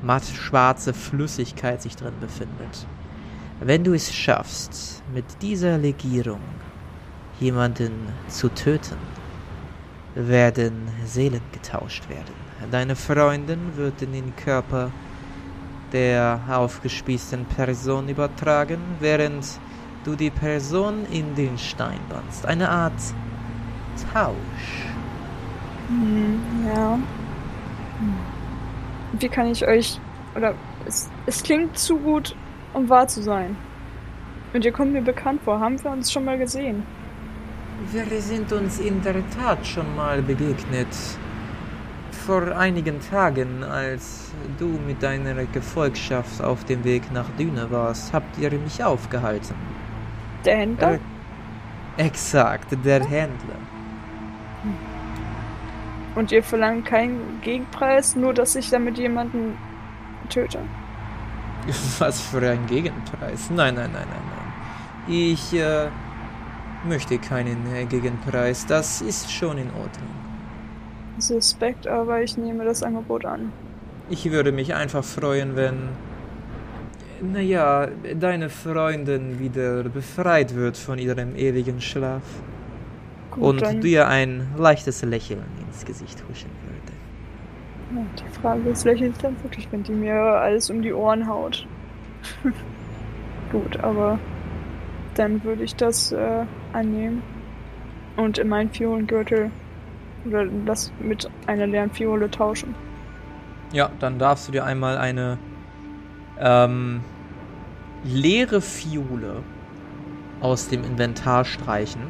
[0.02, 2.86] matt schwarze Flüssigkeit sich drin befindet.
[3.60, 6.40] Wenn du es schaffst, mit dieser Legierung
[7.38, 7.92] jemanden
[8.28, 8.96] zu töten,
[10.14, 12.34] werden Seelen getauscht werden.
[12.70, 14.90] Deine Freundin wird in den Körper
[15.92, 19.44] der aufgespießten Person übertragen, während
[20.04, 22.46] du die Person in den Stein bannst.
[22.46, 22.92] Eine Art
[24.12, 24.86] Tausch.
[25.88, 26.94] Hm, ja.
[26.94, 28.14] Hm.
[29.18, 30.00] Wie kann ich euch.
[30.36, 30.54] Oder
[30.86, 32.34] es, es klingt zu gut,
[32.72, 33.56] um wahr zu sein.
[34.52, 35.60] Und ihr kommt mir bekannt vor.
[35.60, 36.82] Haben wir uns schon mal gesehen?
[37.92, 40.88] Wir sind uns in der Tat schon mal begegnet.
[42.26, 48.38] Vor einigen Tagen, als du mit deiner Gefolgschaft auf dem Weg nach Düne warst, habt
[48.38, 49.73] ihr mich aufgehalten.
[50.44, 50.94] Der Händler?
[50.94, 50.98] Äh,
[52.06, 53.56] exakt, der Händler.
[56.14, 59.56] Und ihr verlangt keinen Gegenpreis, nur dass ich damit jemanden
[60.28, 60.58] töte?
[61.98, 63.50] Was für ein Gegenpreis?
[63.50, 64.52] Nein, nein, nein, nein, nein.
[65.06, 65.88] Ich äh,
[66.86, 68.66] möchte keinen äh, Gegenpreis.
[68.66, 70.08] Das ist schon in Ordnung.
[71.18, 73.52] Suspekt, aber ich nehme das Angebot an.
[74.10, 75.88] Ich würde mich einfach freuen, wenn,
[77.32, 82.22] naja, deine Freundin wieder befreit wird von ihrem ewigen Schlaf.
[83.30, 88.06] Gut, und dann, dir ein leichtes Lächeln ins Gesicht huschen würde.
[88.18, 91.66] die Frage ist, lächelt dann wirklich, wenn die mir alles um die Ohren haut.
[93.52, 94.18] Gut, aber
[95.14, 97.22] dann würde ich das äh, annehmen
[98.16, 99.50] und in meinen Fiolengürtel
[100.26, 102.74] oder das mit einer leeren Fiole tauschen.
[103.72, 105.38] Ja, dann darfst du dir einmal eine
[106.40, 107.00] ähm,
[108.04, 109.42] leere Fiole
[110.40, 112.02] aus dem Inventar streichen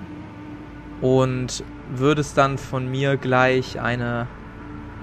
[1.01, 1.63] und
[1.95, 4.27] würdest dann von mir gleich eine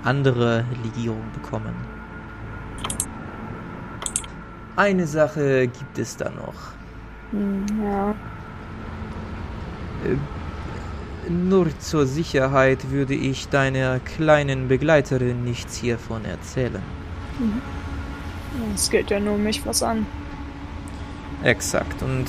[0.04, 1.73] andere Legierung bekommen.
[4.75, 6.71] Eine Sache gibt es da noch.
[7.32, 8.13] Hm, ja,
[11.30, 16.82] Nur zur Sicherheit würde ich deiner kleinen Begleiterin nichts hiervon erzählen.
[18.73, 20.06] es geht ja nur mich was an.
[21.43, 22.04] Exakt.
[22.04, 22.27] Und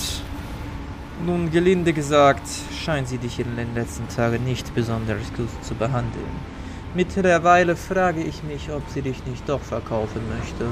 [1.24, 2.48] nun gelinde gesagt,
[2.82, 6.52] scheint sie dich in den letzten Tagen nicht besonders gut zu behandeln.
[6.94, 10.66] Mittlerweile frage ich mich, ob sie dich nicht doch verkaufen möchte.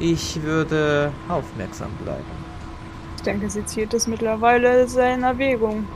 [0.00, 2.24] Ich würde aufmerksam bleiben.
[3.16, 5.86] Ich denke, sie zieht es mittlerweile sehr in Erwägung.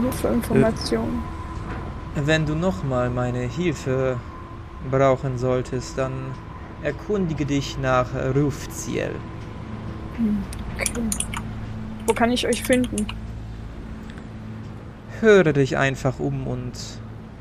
[0.00, 1.22] Nur für Informationen.
[2.14, 4.18] Wenn du nochmal meine Hilfe
[4.90, 6.12] brauchen solltest, dann
[6.82, 9.10] erkundige dich nach Rufziel.
[10.76, 11.02] Okay.
[12.06, 13.06] Wo kann ich euch finden?
[15.20, 16.72] Höre dich einfach um und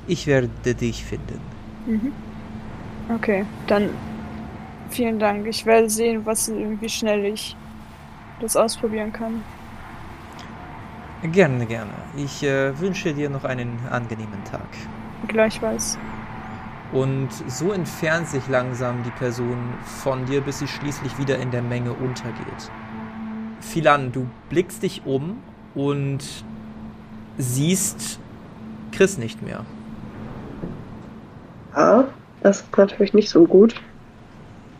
[0.07, 1.39] ich werde dich finden.
[1.85, 2.11] Mhm.
[3.15, 3.89] Okay, dann
[4.89, 5.47] vielen Dank.
[5.47, 7.55] Ich werde sehen, was wie schnell ich
[8.39, 9.43] das ausprobieren kann.
[11.31, 11.91] Gerne, gerne.
[12.15, 14.67] Ich äh, wünsche dir noch einen angenehmen Tag.
[15.27, 15.97] Gleichfalls.
[16.91, 19.57] Und so entfernt sich langsam die Person
[20.03, 22.69] von dir, bis sie schließlich wieder in der Menge untergeht.
[23.61, 25.37] Philan, du blickst dich um
[25.73, 26.19] und
[27.37, 28.19] siehst
[28.91, 29.65] Chris nicht mehr.
[31.75, 32.05] Ja,
[32.43, 33.75] das ist natürlich nicht so gut.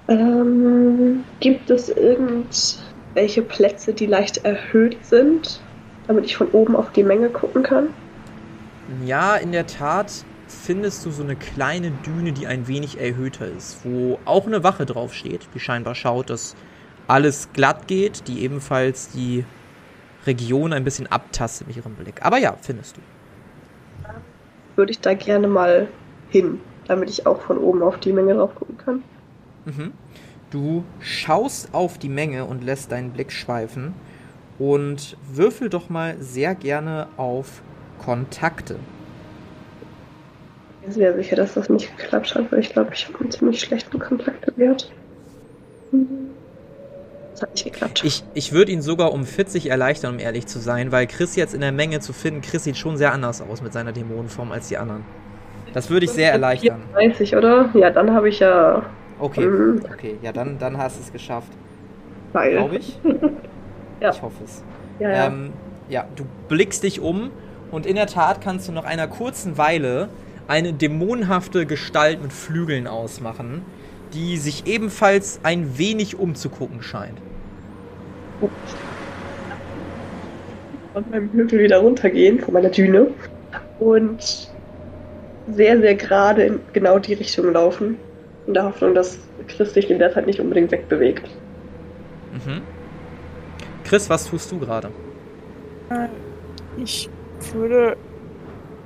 [0.10, 5.62] Ähm, gibt es irgendwelche Plätze, die leicht erhöht sind,
[6.08, 7.88] damit ich von oben auf die Menge gucken kann?
[9.06, 13.84] Ja, in der Tat findest du so eine kleine Düne, die ein wenig erhöhter ist,
[13.84, 16.56] wo auch eine Wache draufsteht, die scheinbar schaut, dass
[17.08, 19.46] alles glatt geht, die ebenfalls die
[20.26, 22.24] Region ein bisschen abtastet mit ihrem Blick.
[22.24, 23.02] Aber ja, findest du.
[24.76, 25.88] Würde ich da gerne mal
[26.30, 29.04] hin, damit ich auch von oben auf die Menge drauf gucken kann.
[29.66, 29.94] Mhm.
[30.52, 33.94] Du schaust auf die Menge und lässt deinen Blick schweifen
[34.60, 37.62] und würfel doch mal sehr gerne auf
[38.04, 38.78] Kontakte.
[40.82, 43.32] Ich bin sehr sicher, dass das nicht geklappt hat, weil ich glaube, ich habe einen
[43.32, 44.92] ziemlich schlechten Kontaktewert.
[47.34, 48.02] Das hat nicht geklappt.
[48.04, 51.54] Ich, ich würde ihn sogar um 40 erleichtern, um ehrlich zu sein, weil Chris jetzt
[51.54, 54.68] in der Menge zu finden, Chris sieht schon sehr anders aus mit seiner Dämonenform als
[54.70, 55.04] die anderen.
[55.74, 56.82] Das würde ich sehr erleichtern.
[56.98, 57.70] 34, oder?
[57.76, 58.84] Ja, dann habe ich ja.
[59.20, 59.82] Okay, Mhm.
[59.94, 61.52] okay, ja, dann, dann hast du es geschafft.
[62.34, 62.54] Weil.
[62.54, 63.00] Glaube ich.
[64.02, 64.10] Ja.
[64.10, 64.64] Ich hoffe es.
[64.98, 65.28] Ja, ja.
[65.28, 65.54] Ähm,
[65.88, 67.30] ja, du blickst dich um
[67.70, 70.10] und in der Tat kannst du nach einer kurzen Weile
[70.52, 73.62] eine dämonenhafte Gestalt mit Flügeln ausmachen,
[74.14, 77.18] die sich ebenfalls ein wenig umzugucken scheint.
[80.92, 83.08] von meinem Hügel wieder runtergehen, von meiner Düne.
[83.80, 84.52] Und
[85.48, 87.98] sehr, sehr gerade in genau die Richtung laufen.
[88.46, 91.30] In der Hoffnung, dass Chris sich in der Zeit nicht unbedingt wegbewegt.
[92.34, 92.62] Mhm.
[93.86, 94.90] Chris, was tust du gerade?
[96.78, 97.10] Ich
[97.54, 97.96] würde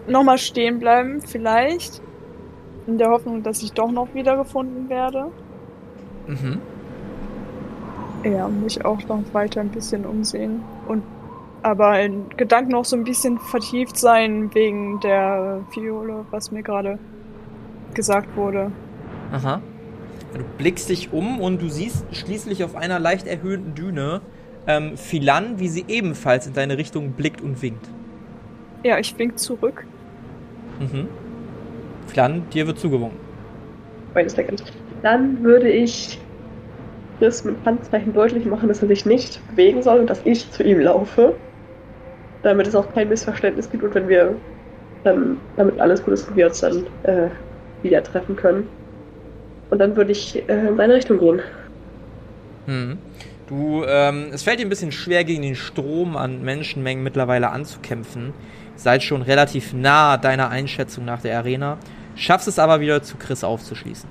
[0.08, 2.02] nochmal stehen bleiben, vielleicht.
[2.88, 5.32] In der Hoffnung, dass ich doch noch wiedergefunden werde.
[6.28, 6.62] Mhm.
[8.24, 10.64] Ja, mich auch noch weiter ein bisschen umsehen.
[10.88, 11.04] Und
[11.64, 17.00] aber in Gedanken noch so ein bisschen vertieft sein wegen der Fiole, was mir gerade
[17.96, 18.72] gesagt wurde.
[19.32, 19.62] Aha.
[20.38, 24.22] Du blickst dich um und du siehst schließlich auf einer leicht erhöhten Düne
[24.68, 27.90] ähm, Philan, wie sie ebenfalls in deine Richtung blickt und winkt.
[28.84, 29.88] Ja, ich wink zurück.
[30.80, 31.08] Mhm.
[32.08, 33.20] Philan, dir wird zugewunken.
[34.14, 34.64] Wait a second.
[35.02, 36.20] Dann würde ich
[37.20, 40.64] Chris mit Handzeichen deutlich machen, dass er sich nicht bewegen soll und dass ich zu
[40.64, 41.36] ihm laufe.
[42.44, 44.36] Damit es auch kein Missverständnis gibt und wenn wir
[45.04, 47.28] dann, damit alles gut ist, wir uns dann äh,
[47.82, 48.68] wieder treffen können.
[49.70, 51.42] Und dann würde ich äh, in seine Richtung gehen.
[52.68, 52.98] Mhm.
[53.48, 58.34] Du, ähm, es fällt dir ein bisschen schwer, gegen den Strom an Menschenmengen mittlerweile anzukämpfen.
[58.76, 61.78] Seid schon relativ nah deiner Einschätzung nach der Arena.
[62.16, 64.10] Schaffst es aber wieder zu Chris aufzuschließen.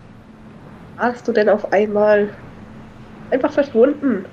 [0.96, 2.28] Warst du denn auf einmal
[3.30, 4.24] einfach verschwunden?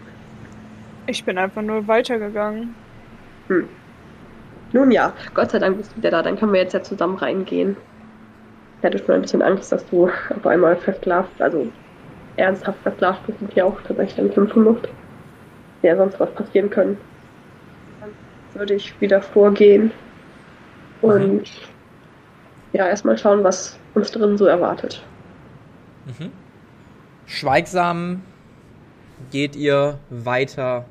[1.07, 2.75] Ich bin einfach nur weitergegangen.
[3.47, 3.67] Hm.
[4.73, 7.17] Nun ja, Gott sei Dank bist du wieder da, dann können wir jetzt ja zusammen
[7.17, 7.75] reingehen.
[8.79, 11.67] Ich hatte schon ein bisschen Angst, dass du auf einmal versklavt, also
[12.37, 14.87] ernsthaft versklavt bist und hier auch tatsächlich dann kämpfen musst.
[15.81, 16.97] Ja, sonst was passieren können.
[17.99, 18.11] Dann
[18.53, 19.91] würde ich wieder vorgehen
[21.01, 21.43] und
[22.73, 25.03] ja, erstmal schauen, was uns drin so erwartet.
[26.05, 26.31] Mhm.
[27.25, 28.21] Schweigsam
[29.29, 30.85] geht ihr weiter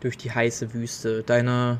[0.00, 1.22] durch die heiße Wüste.
[1.22, 1.78] Deine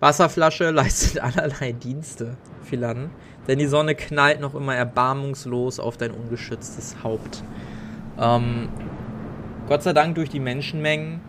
[0.00, 3.10] Wasserflasche leistet allerlei Dienste, Philan,
[3.48, 7.42] denn die Sonne knallt noch immer erbarmungslos auf dein ungeschütztes Haupt.
[8.18, 8.68] Ähm,
[9.66, 11.20] Gott sei Dank durch die Menschenmengen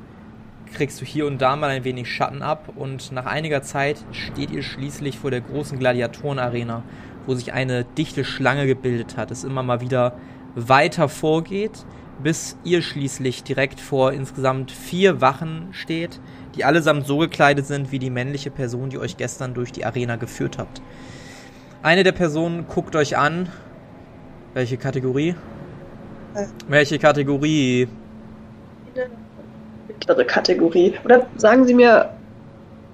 [0.74, 4.52] kriegst du hier und da mal ein wenig Schatten ab und nach einiger Zeit steht
[4.52, 6.84] ihr schließlich vor der großen Gladiatorenarena,
[7.26, 10.18] wo sich eine dichte Schlange gebildet hat, es immer mal wieder
[10.56, 11.86] weiter vorgeht,
[12.22, 16.20] bis ihr schließlich direkt vor insgesamt vier Wachen steht,
[16.56, 20.16] die allesamt so gekleidet sind wie die männliche Person, die euch gestern durch die Arena
[20.16, 20.82] geführt habt.
[21.84, 23.50] Eine der Personen guckt euch an.
[24.54, 25.36] Welche Kategorie?
[26.34, 26.48] Äh.
[26.68, 27.88] Welche Kategorie?
[30.00, 30.94] Mittlere Kategorie.
[31.04, 32.10] Oder sagen Sie mir,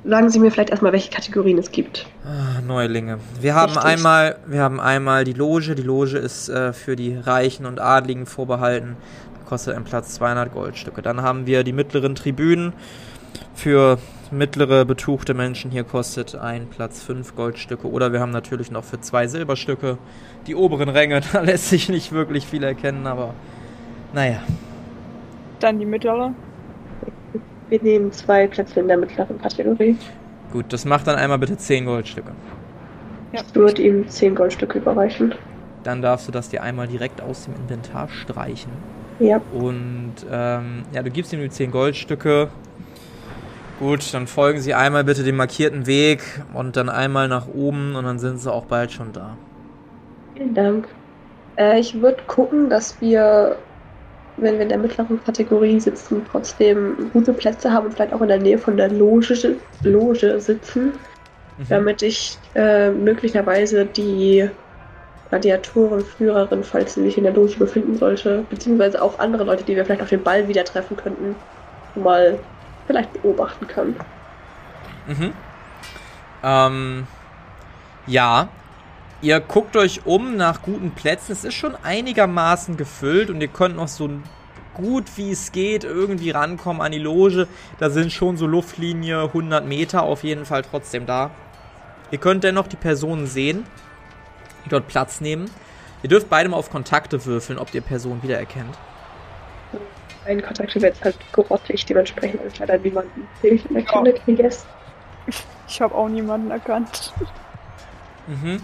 [0.06, 2.06] sagen Sie mir vielleicht erstmal, welche Kategorien es gibt.
[2.26, 3.20] Ah, Neulinge.
[3.40, 3.86] Wir haben Richtig.
[3.86, 5.76] einmal, wir haben einmal die Loge.
[5.76, 8.98] Die Loge ist äh, für die Reichen und Adligen vorbehalten.
[9.48, 11.02] Kostet ein Platz 200 Goldstücke.
[11.02, 12.74] Dann haben wir die mittleren Tribünen.
[13.54, 13.98] Für
[14.32, 17.90] mittlere betuchte Menschen hier kostet ein Platz 5 Goldstücke.
[17.90, 19.98] Oder wir haben natürlich noch für zwei Silberstücke
[20.48, 21.22] die oberen Ränge.
[21.34, 23.34] Da lässt sich nicht wirklich viel erkennen, aber
[24.14, 24.40] naja.
[25.60, 26.34] Dann die mittlere.
[27.72, 29.96] Wir nehmen zwei Plätze in der mittleren Kategorie.
[30.52, 32.32] Gut, das macht dann einmal bitte 10 Goldstücke.
[33.32, 33.40] Ja.
[33.48, 35.34] Ich würde ihm zehn Goldstücke überreichen.
[35.84, 38.74] Dann darfst du das dir einmal direkt aus dem Inventar streichen.
[39.20, 39.40] Ja.
[39.54, 42.50] Und ähm, ja, du gibst ihm die 10 Goldstücke.
[43.80, 46.22] Gut, dann folgen sie einmal bitte dem markierten Weg
[46.54, 49.38] und dann einmal nach oben und dann sind sie auch bald schon da.
[50.36, 50.90] Vielen Dank.
[51.56, 53.56] Äh, ich würde gucken, dass wir,
[54.38, 58.28] wenn wir in der mittleren Kategorie sitzen, trotzdem gute Plätze haben und vielleicht auch in
[58.28, 60.94] der Nähe von der Loge, Loge sitzen,
[61.62, 61.68] Mhm.
[61.70, 64.50] damit ich äh, möglicherweise die
[65.30, 69.86] Gladiatorenführerin, falls sie sich in der Loge befinden sollte, beziehungsweise auch andere Leute, die wir
[69.86, 71.36] vielleicht auf dem Ball wieder treffen könnten,
[71.96, 72.40] mal
[72.88, 73.96] vielleicht beobachten kann.
[75.08, 75.34] Mhm.
[76.44, 77.08] Ähm,
[78.08, 78.50] ja.
[79.24, 81.34] Ihr guckt euch um nach guten Plätzen.
[81.34, 84.10] Es ist schon einigermaßen gefüllt und ihr könnt noch so
[84.74, 87.48] gut wie es geht irgendwie rankommen an die Loge.
[87.78, 91.30] Da sind schon so Luftlinie 100 Meter auf jeden Fall trotzdem da.
[92.10, 93.66] Ihr könnt dennoch die Personen sehen,
[94.66, 95.52] die dort Platz nehmen.
[96.02, 98.76] Ihr dürft beide mal auf Kontakte würfeln, ob ihr Personen wiedererkennt.
[100.26, 104.66] Ein Kontakt wird jetzt halt grottig, dementsprechend ich leider niemanden, den ich erkenne, Krieges.
[105.68, 107.14] Ich habe auch niemanden erkannt.
[108.28, 108.62] Mhm.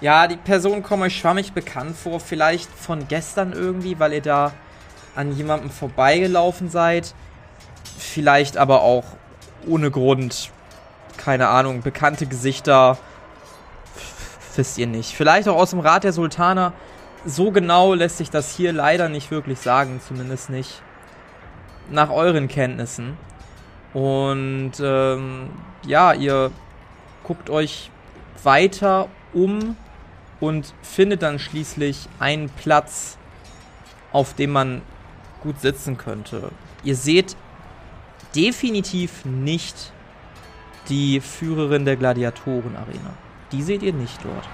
[0.00, 2.20] Ja, die Personen kommen euch schwammig bekannt vor.
[2.20, 4.52] Vielleicht von gestern irgendwie, weil ihr da
[5.14, 7.14] an jemandem vorbeigelaufen seid.
[7.98, 9.04] Vielleicht aber auch
[9.66, 10.50] ohne Grund.
[11.18, 12.96] Keine Ahnung, bekannte Gesichter.
[14.56, 15.14] Wisst ihr nicht.
[15.14, 16.72] Vielleicht auch aus dem Rat der Sultaner.
[17.26, 20.00] So genau lässt sich das hier leider nicht wirklich sagen.
[20.06, 20.80] Zumindest nicht
[21.90, 23.18] nach euren Kenntnissen.
[23.92, 25.50] Und ähm,
[25.86, 26.52] ja, ihr
[27.22, 27.90] guckt euch
[28.42, 29.76] weiter um
[30.40, 33.18] und findet dann schließlich einen Platz,
[34.12, 34.82] auf dem man
[35.42, 36.50] gut sitzen könnte.
[36.82, 37.36] Ihr seht
[38.34, 39.92] definitiv nicht
[40.88, 43.12] die Führerin der Gladiatorenarena.
[43.52, 44.48] Die seht ihr nicht dort.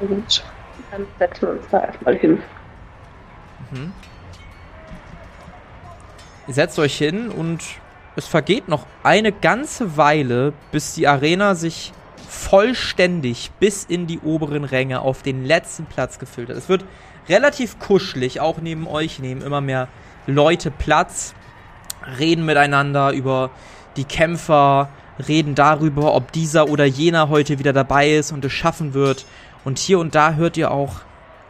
[0.00, 0.44] Und
[0.90, 2.42] dann setzen wir uns da erstmal hin.
[3.70, 3.92] Mhm.
[6.46, 7.62] Ihr setzt euch hin und
[8.16, 11.92] es vergeht noch eine ganze Weile, bis die Arena sich
[12.34, 16.56] vollständig bis in die oberen Ränge auf den letzten Platz gefüllt hat.
[16.56, 16.84] Es wird
[17.28, 19.88] relativ kuschelig, auch neben euch nehmen immer mehr
[20.26, 21.34] Leute Platz,
[22.18, 23.50] reden miteinander über
[23.96, 24.88] die Kämpfer,
[25.28, 29.26] reden darüber, ob dieser oder jener heute wieder dabei ist und es schaffen wird.
[29.64, 30.96] Und hier und da hört ihr auch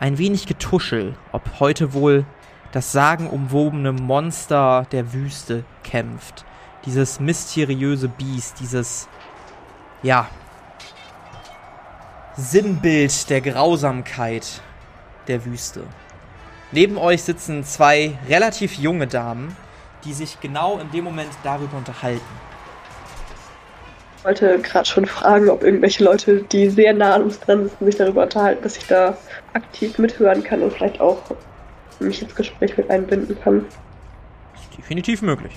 [0.01, 2.25] ein wenig Getuschel, ob heute wohl
[2.73, 6.45] das sagenumwobene Monster der Wüste kämpft.
[6.85, 9.09] Dieses mysteriöse Biest, dieses,
[10.03, 10.29] ja,
[12.37, 14.61] Sinnbild der Grausamkeit
[15.29, 15.85] der Wüste.
[16.73, 19.57] Neben euch sitzen zwei relativ junge Damen,
[20.05, 22.21] die sich genau in dem Moment darüber unterhalten.
[24.19, 27.85] Ich wollte gerade schon fragen, ob irgendwelche Leute, die sehr nah an uns dran sitzen,
[27.85, 29.17] sich darüber unterhalten, dass ich da
[29.53, 31.23] aktiv mithören kann und vielleicht auch
[32.01, 33.65] mich ins Gespräch mit einbinden kann.
[34.57, 35.53] Ist definitiv möglich.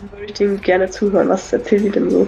[0.00, 1.28] Dann würde ich denen gerne zuhören.
[1.28, 2.26] Was erzählen die denn so?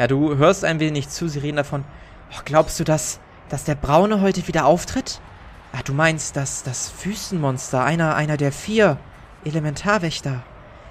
[0.00, 1.84] Ja, du hörst ein wenig zu, sie reden davon.
[2.32, 3.20] Oh, glaubst du, dass,
[3.50, 5.20] dass der Braune heute wieder auftritt?
[5.74, 8.96] Ah, du meinst, dass das Wüstenmonster, einer, einer der vier
[9.44, 10.42] Elementarwächter.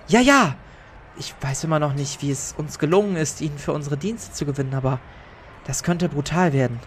[0.09, 0.53] Ja, ja!
[1.17, 4.45] Ich weiß immer noch nicht, wie es uns gelungen ist, ihn für unsere Dienste zu
[4.45, 4.99] gewinnen, aber
[5.65, 6.79] das könnte brutal werden.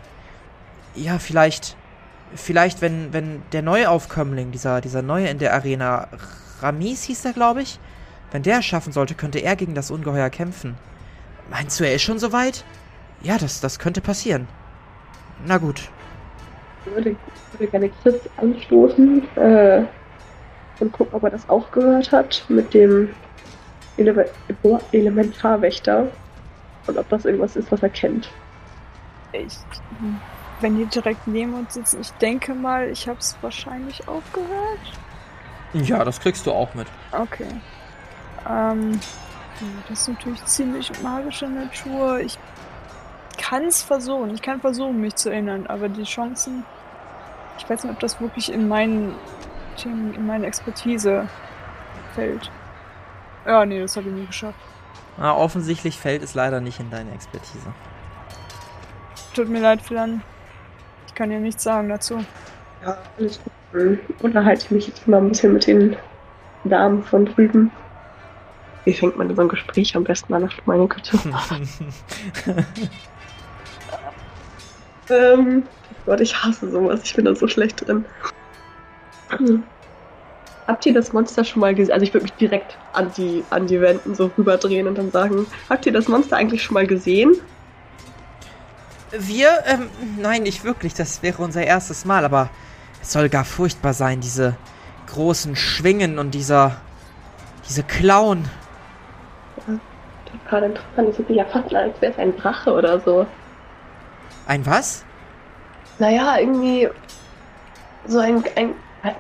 [0.95, 1.77] Ja, vielleicht.
[2.37, 6.07] Vielleicht, wenn, wenn der Neuaufkömmling, dieser, dieser Neue in der Arena,
[6.61, 7.81] Ramis hieß er, glaube ich,
[8.31, 10.77] wenn der es schaffen sollte, könnte er gegen das Ungeheuer kämpfen.
[11.53, 12.65] Meinst du, er ist schon soweit?
[13.21, 14.49] Ja, das, das könnte passieren.
[15.45, 15.91] Na gut.
[16.87, 17.15] Ich würde,
[17.53, 19.85] würde gerne Chris anstoßen äh,
[20.81, 23.11] und gucken, ob er das auch gehört hat mit dem
[23.99, 24.31] Ele
[24.93, 26.09] Elementarwächter
[26.87, 28.31] und ob das irgendwas ist, was er kennt.
[29.33, 29.59] Ich,
[30.63, 35.87] wenn die direkt neben uns sitzen, ich denke mal, ich habe es wahrscheinlich auch gehört.
[35.87, 36.87] Ja, das kriegst du auch mit.
[37.13, 37.47] Okay.
[38.49, 38.99] Ähm,
[39.89, 42.21] das ist natürlich ziemlich magische Natur.
[42.21, 42.39] Ich
[43.39, 44.35] kann es versuchen.
[44.35, 46.65] Ich kann versuchen, mich zu erinnern, aber die Chancen.
[47.59, 49.15] Ich weiß nicht, ob das wirklich in meinen
[49.85, 51.29] in meine Expertise
[52.15, 52.51] fällt.
[53.47, 54.59] Ja, nee, das habe ich nie geschafft.
[55.19, 57.73] Ah, offensichtlich fällt es leider nicht in deine Expertise.
[59.35, 60.23] Tut mir leid, Flan.
[61.07, 62.25] Ich kann dir nichts sagen dazu.
[62.85, 63.53] Ja, alles gut.
[63.73, 65.97] Dann unterhalte ich mich jetzt mal ein bisschen mit den
[66.65, 67.71] Damen von drüben.
[68.85, 70.51] Wie fängt man so ein Gespräch am besten an?
[70.67, 71.19] Meine Güte.
[75.11, 75.63] ähm,
[76.05, 77.01] Gott, ich hasse sowas.
[77.05, 78.05] Ich bin da so schlecht drin.
[80.67, 81.93] Habt ihr das Monster schon mal gesehen?
[81.93, 85.47] Also ich würde mich direkt an die, an die Wänden so rüberdrehen und dann sagen,
[85.69, 87.37] habt ihr das Monster eigentlich schon mal gesehen?
[89.13, 89.63] Wir?
[89.67, 89.89] Ähm,
[90.21, 90.95] nein, nicht wirklich.
[90.95, 92.51] Das wäre unser erstes Mal, aber
[93.01, 94.57] es soll gar furchtbar sein, diese
[95.09, 96.81] großen Schwingen und dieser.
[97.69, 98.49] diese Klauen.
[100.33, 101.09] Total interessant.
[101.09, 103.27] Das sieht sich ja fast an, als wäre es ein Drache oder so.
[104.47, 105.05] Ein was?
[105.99, 106.89] Naja, irgendwie
[108.07, 108.75] so ein, ein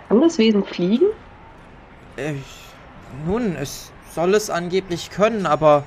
[0.08, 1.06] kann das Wesen fliegen?
[2.16, 2.34] Äh,
[3.26, 5.84] nun, es soll es angeblich können, aber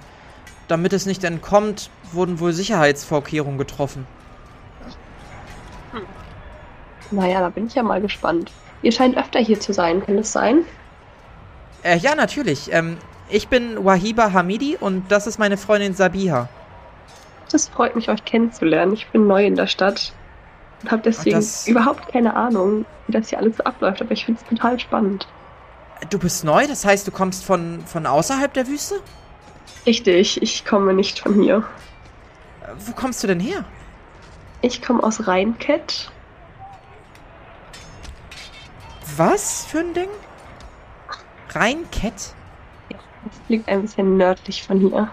[0.67, 4.07] damit es nicht entkommt, wurden wohl Sicherheitsvorkehrungen getroffen.
[5.91, 6.01] Hm.
[7.11, 8.51] Naja, da bin ich ja mal gespannt.
[8.81, 10.65] Ihr scheint öfter hier zu sein, kann das sein?
[11.83, 12.71] Äh, ja, natürlich.
[12.73, 12.97] Ähm,
[13.29, 16.47] ich bin Wahiba Hamidi und das ist meine Freundin Sabiha.
[17.51, 18.93] Das freut mich, euch kennenzulernen.
[18.93, 20.13] Ich bin neu in der Stadt
[20.83, 21.67] und habe deswegen das...
[21.67, 25.27] überhaupt keine Ahnung, wie das hier alles so abläuft, aber ich finde es total spannend.
[26.09, 28.95] Du bist neu, das heißt, du kommst von, von außerhalb der Wüste?
[29.85, 31.63] Richtig, ich komme nicht von hier.
[32.85, 33.63] Wo kommst du denn her?
[34.61, 36.11] Ich komme aus Rheinkett.
[39.15, 40.09] Was für ein Ding?
[41.51, 42.33] Rheinkett?
[43.25, 45.09] Das liegt ein bisschen nördlich von hier.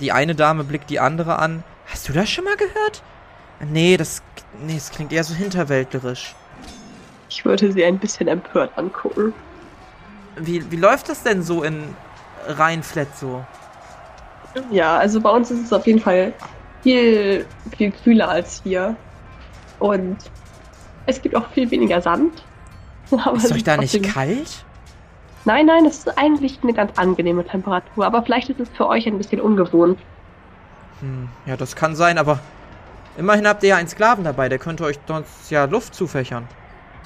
[0.00, 1.62] Die eine Dame blickt die andere an.
[1.86, 3.02] Hast du das schon mal gehört?
[3.60, 4.22] Nee, das,
[4.60, 6.34] nee, das klingt eher so hinterwäldlerisch.
[7.28, 9.32] Ich würde sie ein bisschen empört angucken.
[10.36, 11.84] Wie, wie läuft das denn so in
[12.46, 13.44] Rheinflett so?
[14.70, 16.32] Ja, also bei uns ist es auf jeden Fall
[16.82, 18.96] viel, viel kühler als hier.
[19.78, 20.16] Und
[21.06, 22.44] es gibt auch viel weniger Sand.
[23.36, 24.64] Ist euch da nicht kalt?
[25.46, 28.04] Nein, nein, es ist eigentlich eine ganz angenehme Temperatur.
[28.04, 29.98] Aber vielleicht ist es für euch ein bisschen ungewohnt.
[31.00, 32.40] Hm, ja, das kann sein, aber
[33.16, 36.48] immerhin habt ihr ja einen Sklaven dabei, der könnte euch sonst ja Luft zufächern.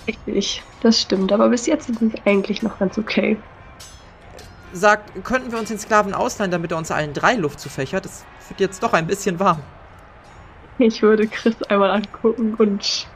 [0.06, 1.32] Richtig, das stimmt.
[1.32, 3.36] Aber bis jetzt ist es eigentlich noch ganz okay.
[4.72, 8.06] Sagt, könnten wir uns den Sklaven ausleihen, damit er uns allen drei Luft zufächert?
[8.06, 9.60] Es wird jetzt doch ein bisschen warm.
[10.78, 13.06] Ich würde Chris einmal angucken und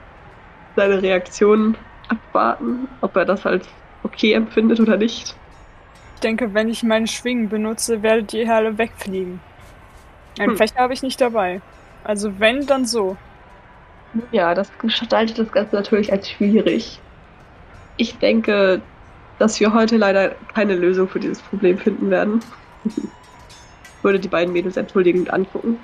[0.76, 1.78] seine Reaktion
[2.10, 3.66] abwarten, ob er das als
[4.04, 5.34] okay empfindet oder nicht.
[6.14, 9.40] Ich denke, wenn ich meine Schwingen benutze, werdet ihr alle wegfliegen.
[10.38, 10.56] Ein hm.
[10.56, 11.60] Fächer habe ich nicht dabei.
[12.04, 13.16] Also wenn, dann so.
[14.30, 17.00] Ja, das gestaltet das Ganze natürlich als schwierig.
[17.96, 18.80] Ich denke,
[19.38, 22.40] dass wir heute leider keine Lösung für dieses Problem finden werden.
[24.02, 25.78] Würde die beiden Mädels entschuldigend angucken.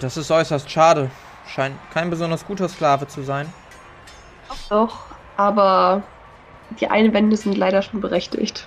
[0.00, 1.10] Das ist äußerst schade.
[1.46, 3.52] Scheint kein besonders guter Sklave zu sein.
[4.68, 5.06] Doch,
[5.36, 6.02] aber
[6.80, 8.66] die Einwände sind leider schon berechtigt.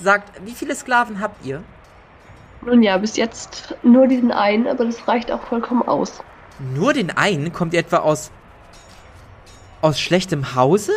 [0.00, 1.62] Sagt, wie viele Sklaven habt ihr?
[2.64, 6.22] Nun ja, bis jetzt nur diesen einen, aber das reicht auch vollkommen aus.
[6.74, 7.52] Nur den einen?
[7.52, 8.30] Kommt ihr etwa aus.
[9.80, 10.92] aus schlechtem Hause?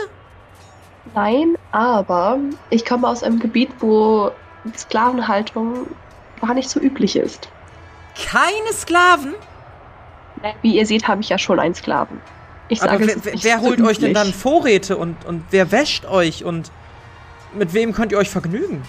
[1.14, 4.32] Nein, aber ich komme aus einem Gebiet, wo
[4.76, 5.88] Sklavenhaltung
[6.42, 7.50] gar nicht so üblich ist.
[8.32, 9.36] Keine Sklaven?
[10.62, 12.22] Wie ihr seht, habe ich ja schon einen Sklaven.
[12.68, 16.43] Ich sage, aber wer, wer holt euch denn dann Vorräte und, und wer wäscht euch
[16.43, 16.72] und
[17.53, 18.82] mit wem könnt ihr euch vergnügen?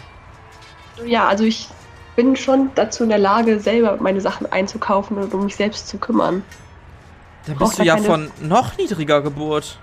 [1.04, 1.68] Ja, also ich
[2.16, 5.98] bin schon dazu in der Lage, selber meine Sachen einzukaufen und um mich selbst zu
[5.98, 6.42] kümmern.
[7.46, 9.78] Da Braucht bist du ja keine- von noch niedriger Geburt.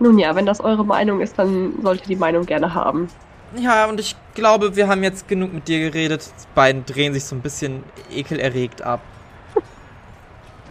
[0.00, 3.08] Nun ja, wenn das eure Meinung ist, dann sollt ihr die Meinung gerne haben.
[3.54, 6.24] Ja, und ich glaube, wir haben jetzt genug mit dir geredet.
[6.26, 9.00] Die beiden drehen sich so ein bisschen ekelerregt ab.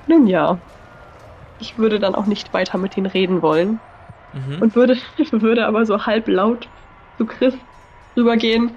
[0.08, 0.58] Nun ja.
[1.62, 3.80] Ich würde dann auch nicht weiter mit ihnen reden wollen.
[4.34, 4.62] Mhm.
[4.62, 4.98] Und würde,
[5.32, 6.68] würde aber so halblaut
[7.18, 7.54] zu Chris
[8.18, 8.72] rübergehen,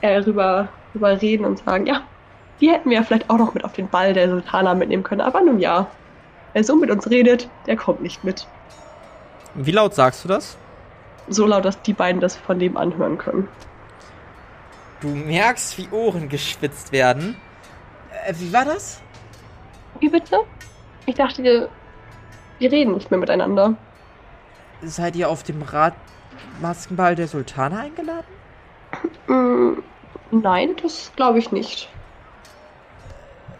[0.00, 2.02] äh, rüber, rüber reden und sagen, ja,
[2.60, 5.20] die hätten wir ja vielleicht auch noch mit auf den Ball der Sultana mitnehmen können.
[5.20, 5.88] Aber nun ja,
[6.52, 8.46] wer so mit uns redet, der kommt nicht mit.
[9.54, 10.56] Wie laut sagst du das?
[11.28, 13.48] So laut, dass die beiden das von dem anhören können.
[15.00, 17.36] Du merkst, wie Ohren gespitzt werden.
[18.26, 19.00] Äh, wie war das?
[19.98, 20.38] Wie bitte?
[21.06, 21.68] Ich dachte,
[22.62, 23.74] wir, wir reden nicht mehr miteinander.
[24.82, 28.26] Seid ihr auf dem Radmaskenball der Sultana eingeladen?
[29.26, 29.82] Mm,
[30.30, 31.88] nein, das glaube ich nicht.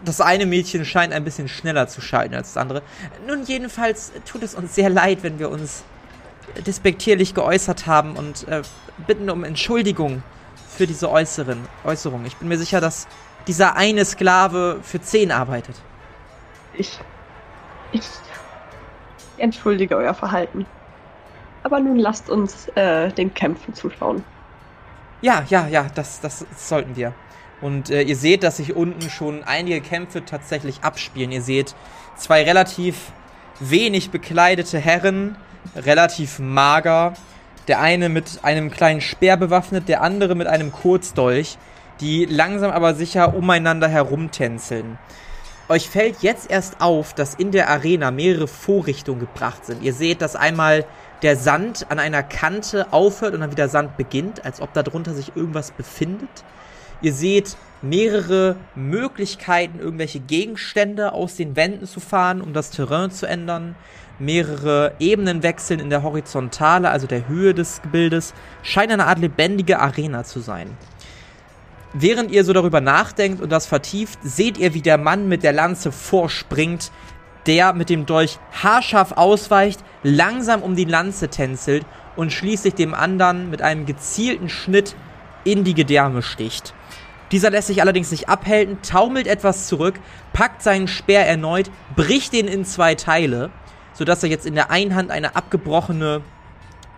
[0.04, 2.82] Das eine Mädchen scheint ein bisschen schneller zu schalten als das andere.
[3.26, 5.84] Nun, jedenfalls tut es uns sehr leid, wenn wir uns
[6.66, 8.62] despektierlich geäußert haben und äh,
[9.06, 10.24] bitten um Entschuldigung
[10.68, 12.24] für diese äußeren Äußerung.
[12.26, 13.06] Ich bin mir sicher, dass
[13.46, 15.76] dieser eine Sklave für zehn arbeitet.
[16.74, 16.98] Ich.
[17.92, 18.02] Ich
[19.42, 20.66] entschuldige euer Verhalten.
[21.62, 24.24] Aber nun lasst uns äh, den Kämpfen zuschauen.
[25.20, 27.12] Ja, ja, ja, das, das sollten wir.
[27.60, 31.30] Und äh, ihr seht, dass sich unten schon einige Kämpfe tatsächlich abspielen.
[31.30, 31.76] Ihr seht
[32.16, 33.12] zwei relativ
[33.60, 35.36] wenig bekleidete Herren,
[35.76, 37.14] relativ mager.
[37.68, 41.58] Der eine mit einem kleinen Speer bewaffnet, der andere mit einem Kurzdolch,
[42.00, 44.98] die langsam aber sicher umeinander herumtänzeln.
[45.68, 49.82] Euch fällt jetzt erst auf, dass in der Arena mehrere Vorrichtungen gebracht sind.
[49.82, 50.84] Ihr seht, dass einmal
[51.22, 55.36] der Sand an einer Kante aufhört und dann wieder Sand beginnt, als ob darunter sich
[55.36, 56.28] irgendwas befindet.
[57.00, 63.26] Ihr seht mehrere Möglichkeiten, irgendwelche Gegenstände aus den Wänden zu fahren, um das Terrain zu
[63.26, 63.74] ändern.
[64.18, 70.22] Mehrere Ebenenwechseln in der Horizontale, also der Höhe des Gebildes, scheint eine Art lebendige Arena
[70.22, 70.76] zu sein.
[71.94, 75.52] Während ihr so darüber nachdenkt und das vertieft, seht ihr, wie der Mann mit der
[75.52, 76.90] Lanze vorspringt,
[77.46, 81.84] der mit dem Dolch haarscharf ausweicht, langsam um die Lanze tänzelt
[82.16, 84.94] und schließlich dem anderen mit einem gezielten Schnitt
[85.44, 86.72] in die Gedärme sticht.
[87.30, 90.00] Dieser lässt sich allerdings nicht abhalten, taumelt etwas zurück,
[90.32, 93.50] packt seinen Speer erneut, bricht ihn in zwei Teile,
[93.92, 96.22] sodass er jetzt in der einen Hand eine abgebrochene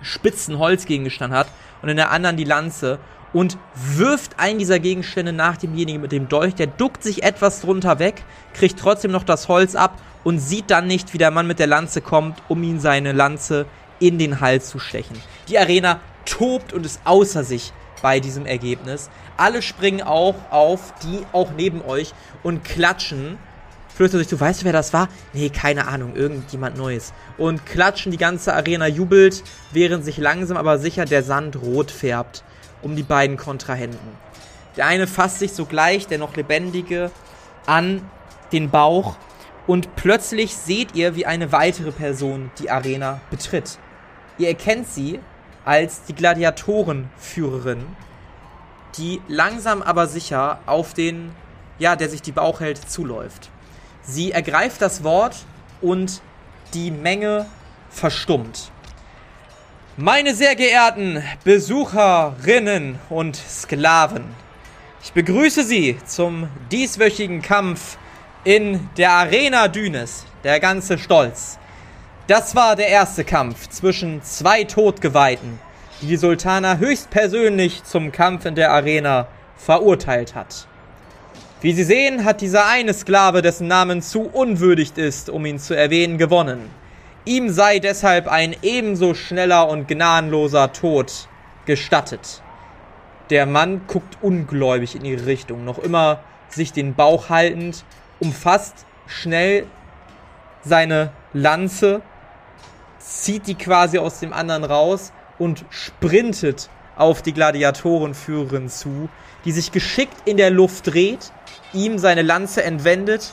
[0.02, 1.48] spitzen Holzgegenstand hat
[1.82, 2.98] und in der anderen die Lanze
[3.34, 6.54] und wirft einen dieser Gegenstände nach demjenigen mit dem Dolch.
[6.54, 8.22] Der duckt sich etwas drunter weg,
[8.54, 11.66] kriegt trotzdem noch das Holz ab und sieht dann nicht, wie der Mann mit der
[11.66, 13.66] Lanze kommt, um ihn seine Lanze
[13.98, 15.20] in den Hals zu stechen.
[15.48, 19.10] Die Arena tobt und ist außer sich bei diesem Ergebnis.
[19.36, 23.36] Alle springen auch auf, die auch neben euch und klatschen.
[23.88, 25.08] Flüstert sich, du weißt, wer das war?
[25.32, 27.12] Nee, keine Ahnung, irgendjemand Neues.
[27.38, 32.44] Und klatschen, die ganze Arena jubelt, während sich langsam aber sicher der Sand rot färbt
[32.84, 33.98] um die beiden Kontrahenten.
[34.76, 37.10] Der eine fasst sich sogleich, der noch lebendige,
[37.66, 38.08] an
[38.52, 39.16] den Bauch
[39.66, 43.78] und plötzlich seht ihr, wie eine weitere Person die Arena betritt.
[44.36, 45.20] Ihr erkennt sie
[45.64, 47.86] als die Gladiatorenführerin,
[48.98, 51.32] die langsam aber sicher auf den,
[51.78, 53.50] ja, der sich die Bauch hält, zuläuft.
[54.02, 55.46] Sie ergreift das Wort
[55.80, 56.20] und
[56.74, 57.46] die Menge
[57.88, 58.70] verstummt.
[59.96, 64.24] Meine sehr geehrten Besucherinnen und Sklaven,
[65.04, 67.96] ich begrüße Sie zum dieswöchigen Kampf
[68.42, 71.60] in der Arena Dünes, der ganze Stolz.
[72.26, 75.60] Das war der erste Kampf zwischen zwei Todgeweihten,
[76.02, 80.66] die die Sultana höchstpersönlich zum Kampf in der Arena verurteilt hat.
[81.60, 85.76] Wie Sie sehen, hat dieser eine Sklave, dessen Namen zu unwürdig ist, um ihn zu
[85.76, 86.68] erwähnen, gewonnen.
[87.26, 91.28] Ihm sei deshalb ein ebenso schneller und gnadenloser Tod
[91.64, 92.42] gestattet.
[93.30, 96.20] Der Mann guckt ungläubig in ihre Richtung, noch immer
[96.50, 97.84] sich den Bauch haltend,
[98.20, 99.66] umfasst schnell
[100.62, 102.02] seine Lanze,
[102.98, 109.08] zieht die quasi aus dem anderen raus und sprintet auf die Gladiatorenführerin zu,
[109.46, 111.32] die sich geschickt in der Luft dreht,
[111.72, 113.32] ihm seine Lanze entwendet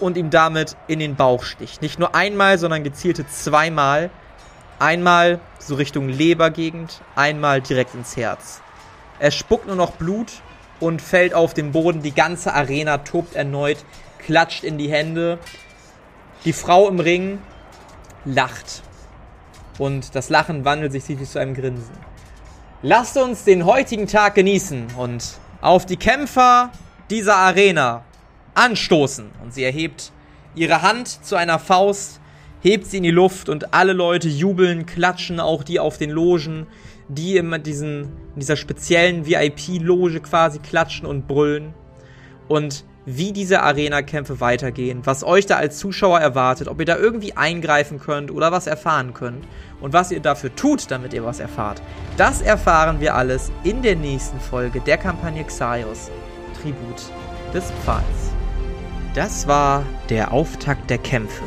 [0.00, 1.82] und ihm damit in den Bauch sticht.
[1.82, 4.10] Nicht nur einmal, sondern gezielte zweimal.
[4.78, 8.62] Einmal so Richtung Lebergegend, einmal direkt ins Herz.
[9.18, 10.40] Er spuckt nur noch Blut
[10.80, 12.02] und fällt auf den Boden.
[12.02, 13.78] Die ganze Arena tobt erneut,
[14.18, 15.38] klatscht in die Hände.
[16.44, 17.38] Die Frau im Ring
[18.24, 18.82] lacht.
[19.78, 21.94] Und das Lachen wandelt sich schließlich zu einem Grinsen.
[22.82, 25.22] Lasst uns den heutigen Tag genießen und
[25.60, 26.70] auf die Kämpfer
[27.10, 28.04] dieser Arena
[28.54, 29.30] anstoßen.
[29.42, 30.12] Und sie erhebt
[30.54, 32.20] ihre Hand zu einer Faust,
[32.60, 36.66] hebt sie in die Luft und alle Leute jubeln, klatschen, auch die auf den Logen,
[37.08, 38.02] die in, diesen,
[38.34, 41.74] in dieser speziellen VIP-Loge quasi klatschen und brüllen.
[42.48, 47.36] Und wie diese Arena-Kämpfe weitergehen, was euch da als Zuschauer erwartet, ob ihr da irgendwie
[47.36, 49.46] eingreifen könnt oder was erfahren könnt
[49.80, 51.82] und was ihr dafür tut, damit ihr was erfahrt.
[52.16, 56.10] Das erfahren wir alles in der nächsten Folge der Kampagne Xaios,
[56.60, 57.02] Tribut
[57.54, 58.29] des Pfahls.
[59.14, 61.42] Das war der Auftakt der Kämpfe.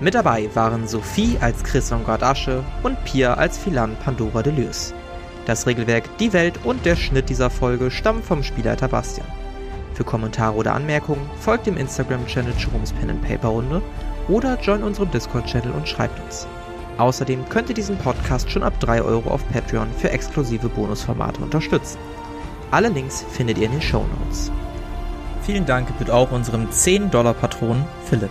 [0.00, 4.92] Mit dabei waren Sophie als Chris Gardasche und Pia als Philan Pandora Deleuze.
[5.46, 9.26] Das Regelwerk, die Welt und der Schnitt dieser Folge stammen vom Spielleiter Bastian.
[9.94, 13.80] Für Kommentare oder Anmerkungen folgt dem Instagram-Channel Jerome's Pen and Paper Runde
[14.28, 16.48] oder join unserem Discord-Channel und schreibt uns.
[16.98, 21.98] Außerdem könnt ihr diesen Podcast schon ab 3 Euro auf Patreon für exklusive Bonusformate unterstützen.
[22.72, 24.50] Alle Links findet ihr in den Show Notes.
[25.44, 28.30] Vielen Dank gebührt auch unserem 10-Dollar-Patron Philipp.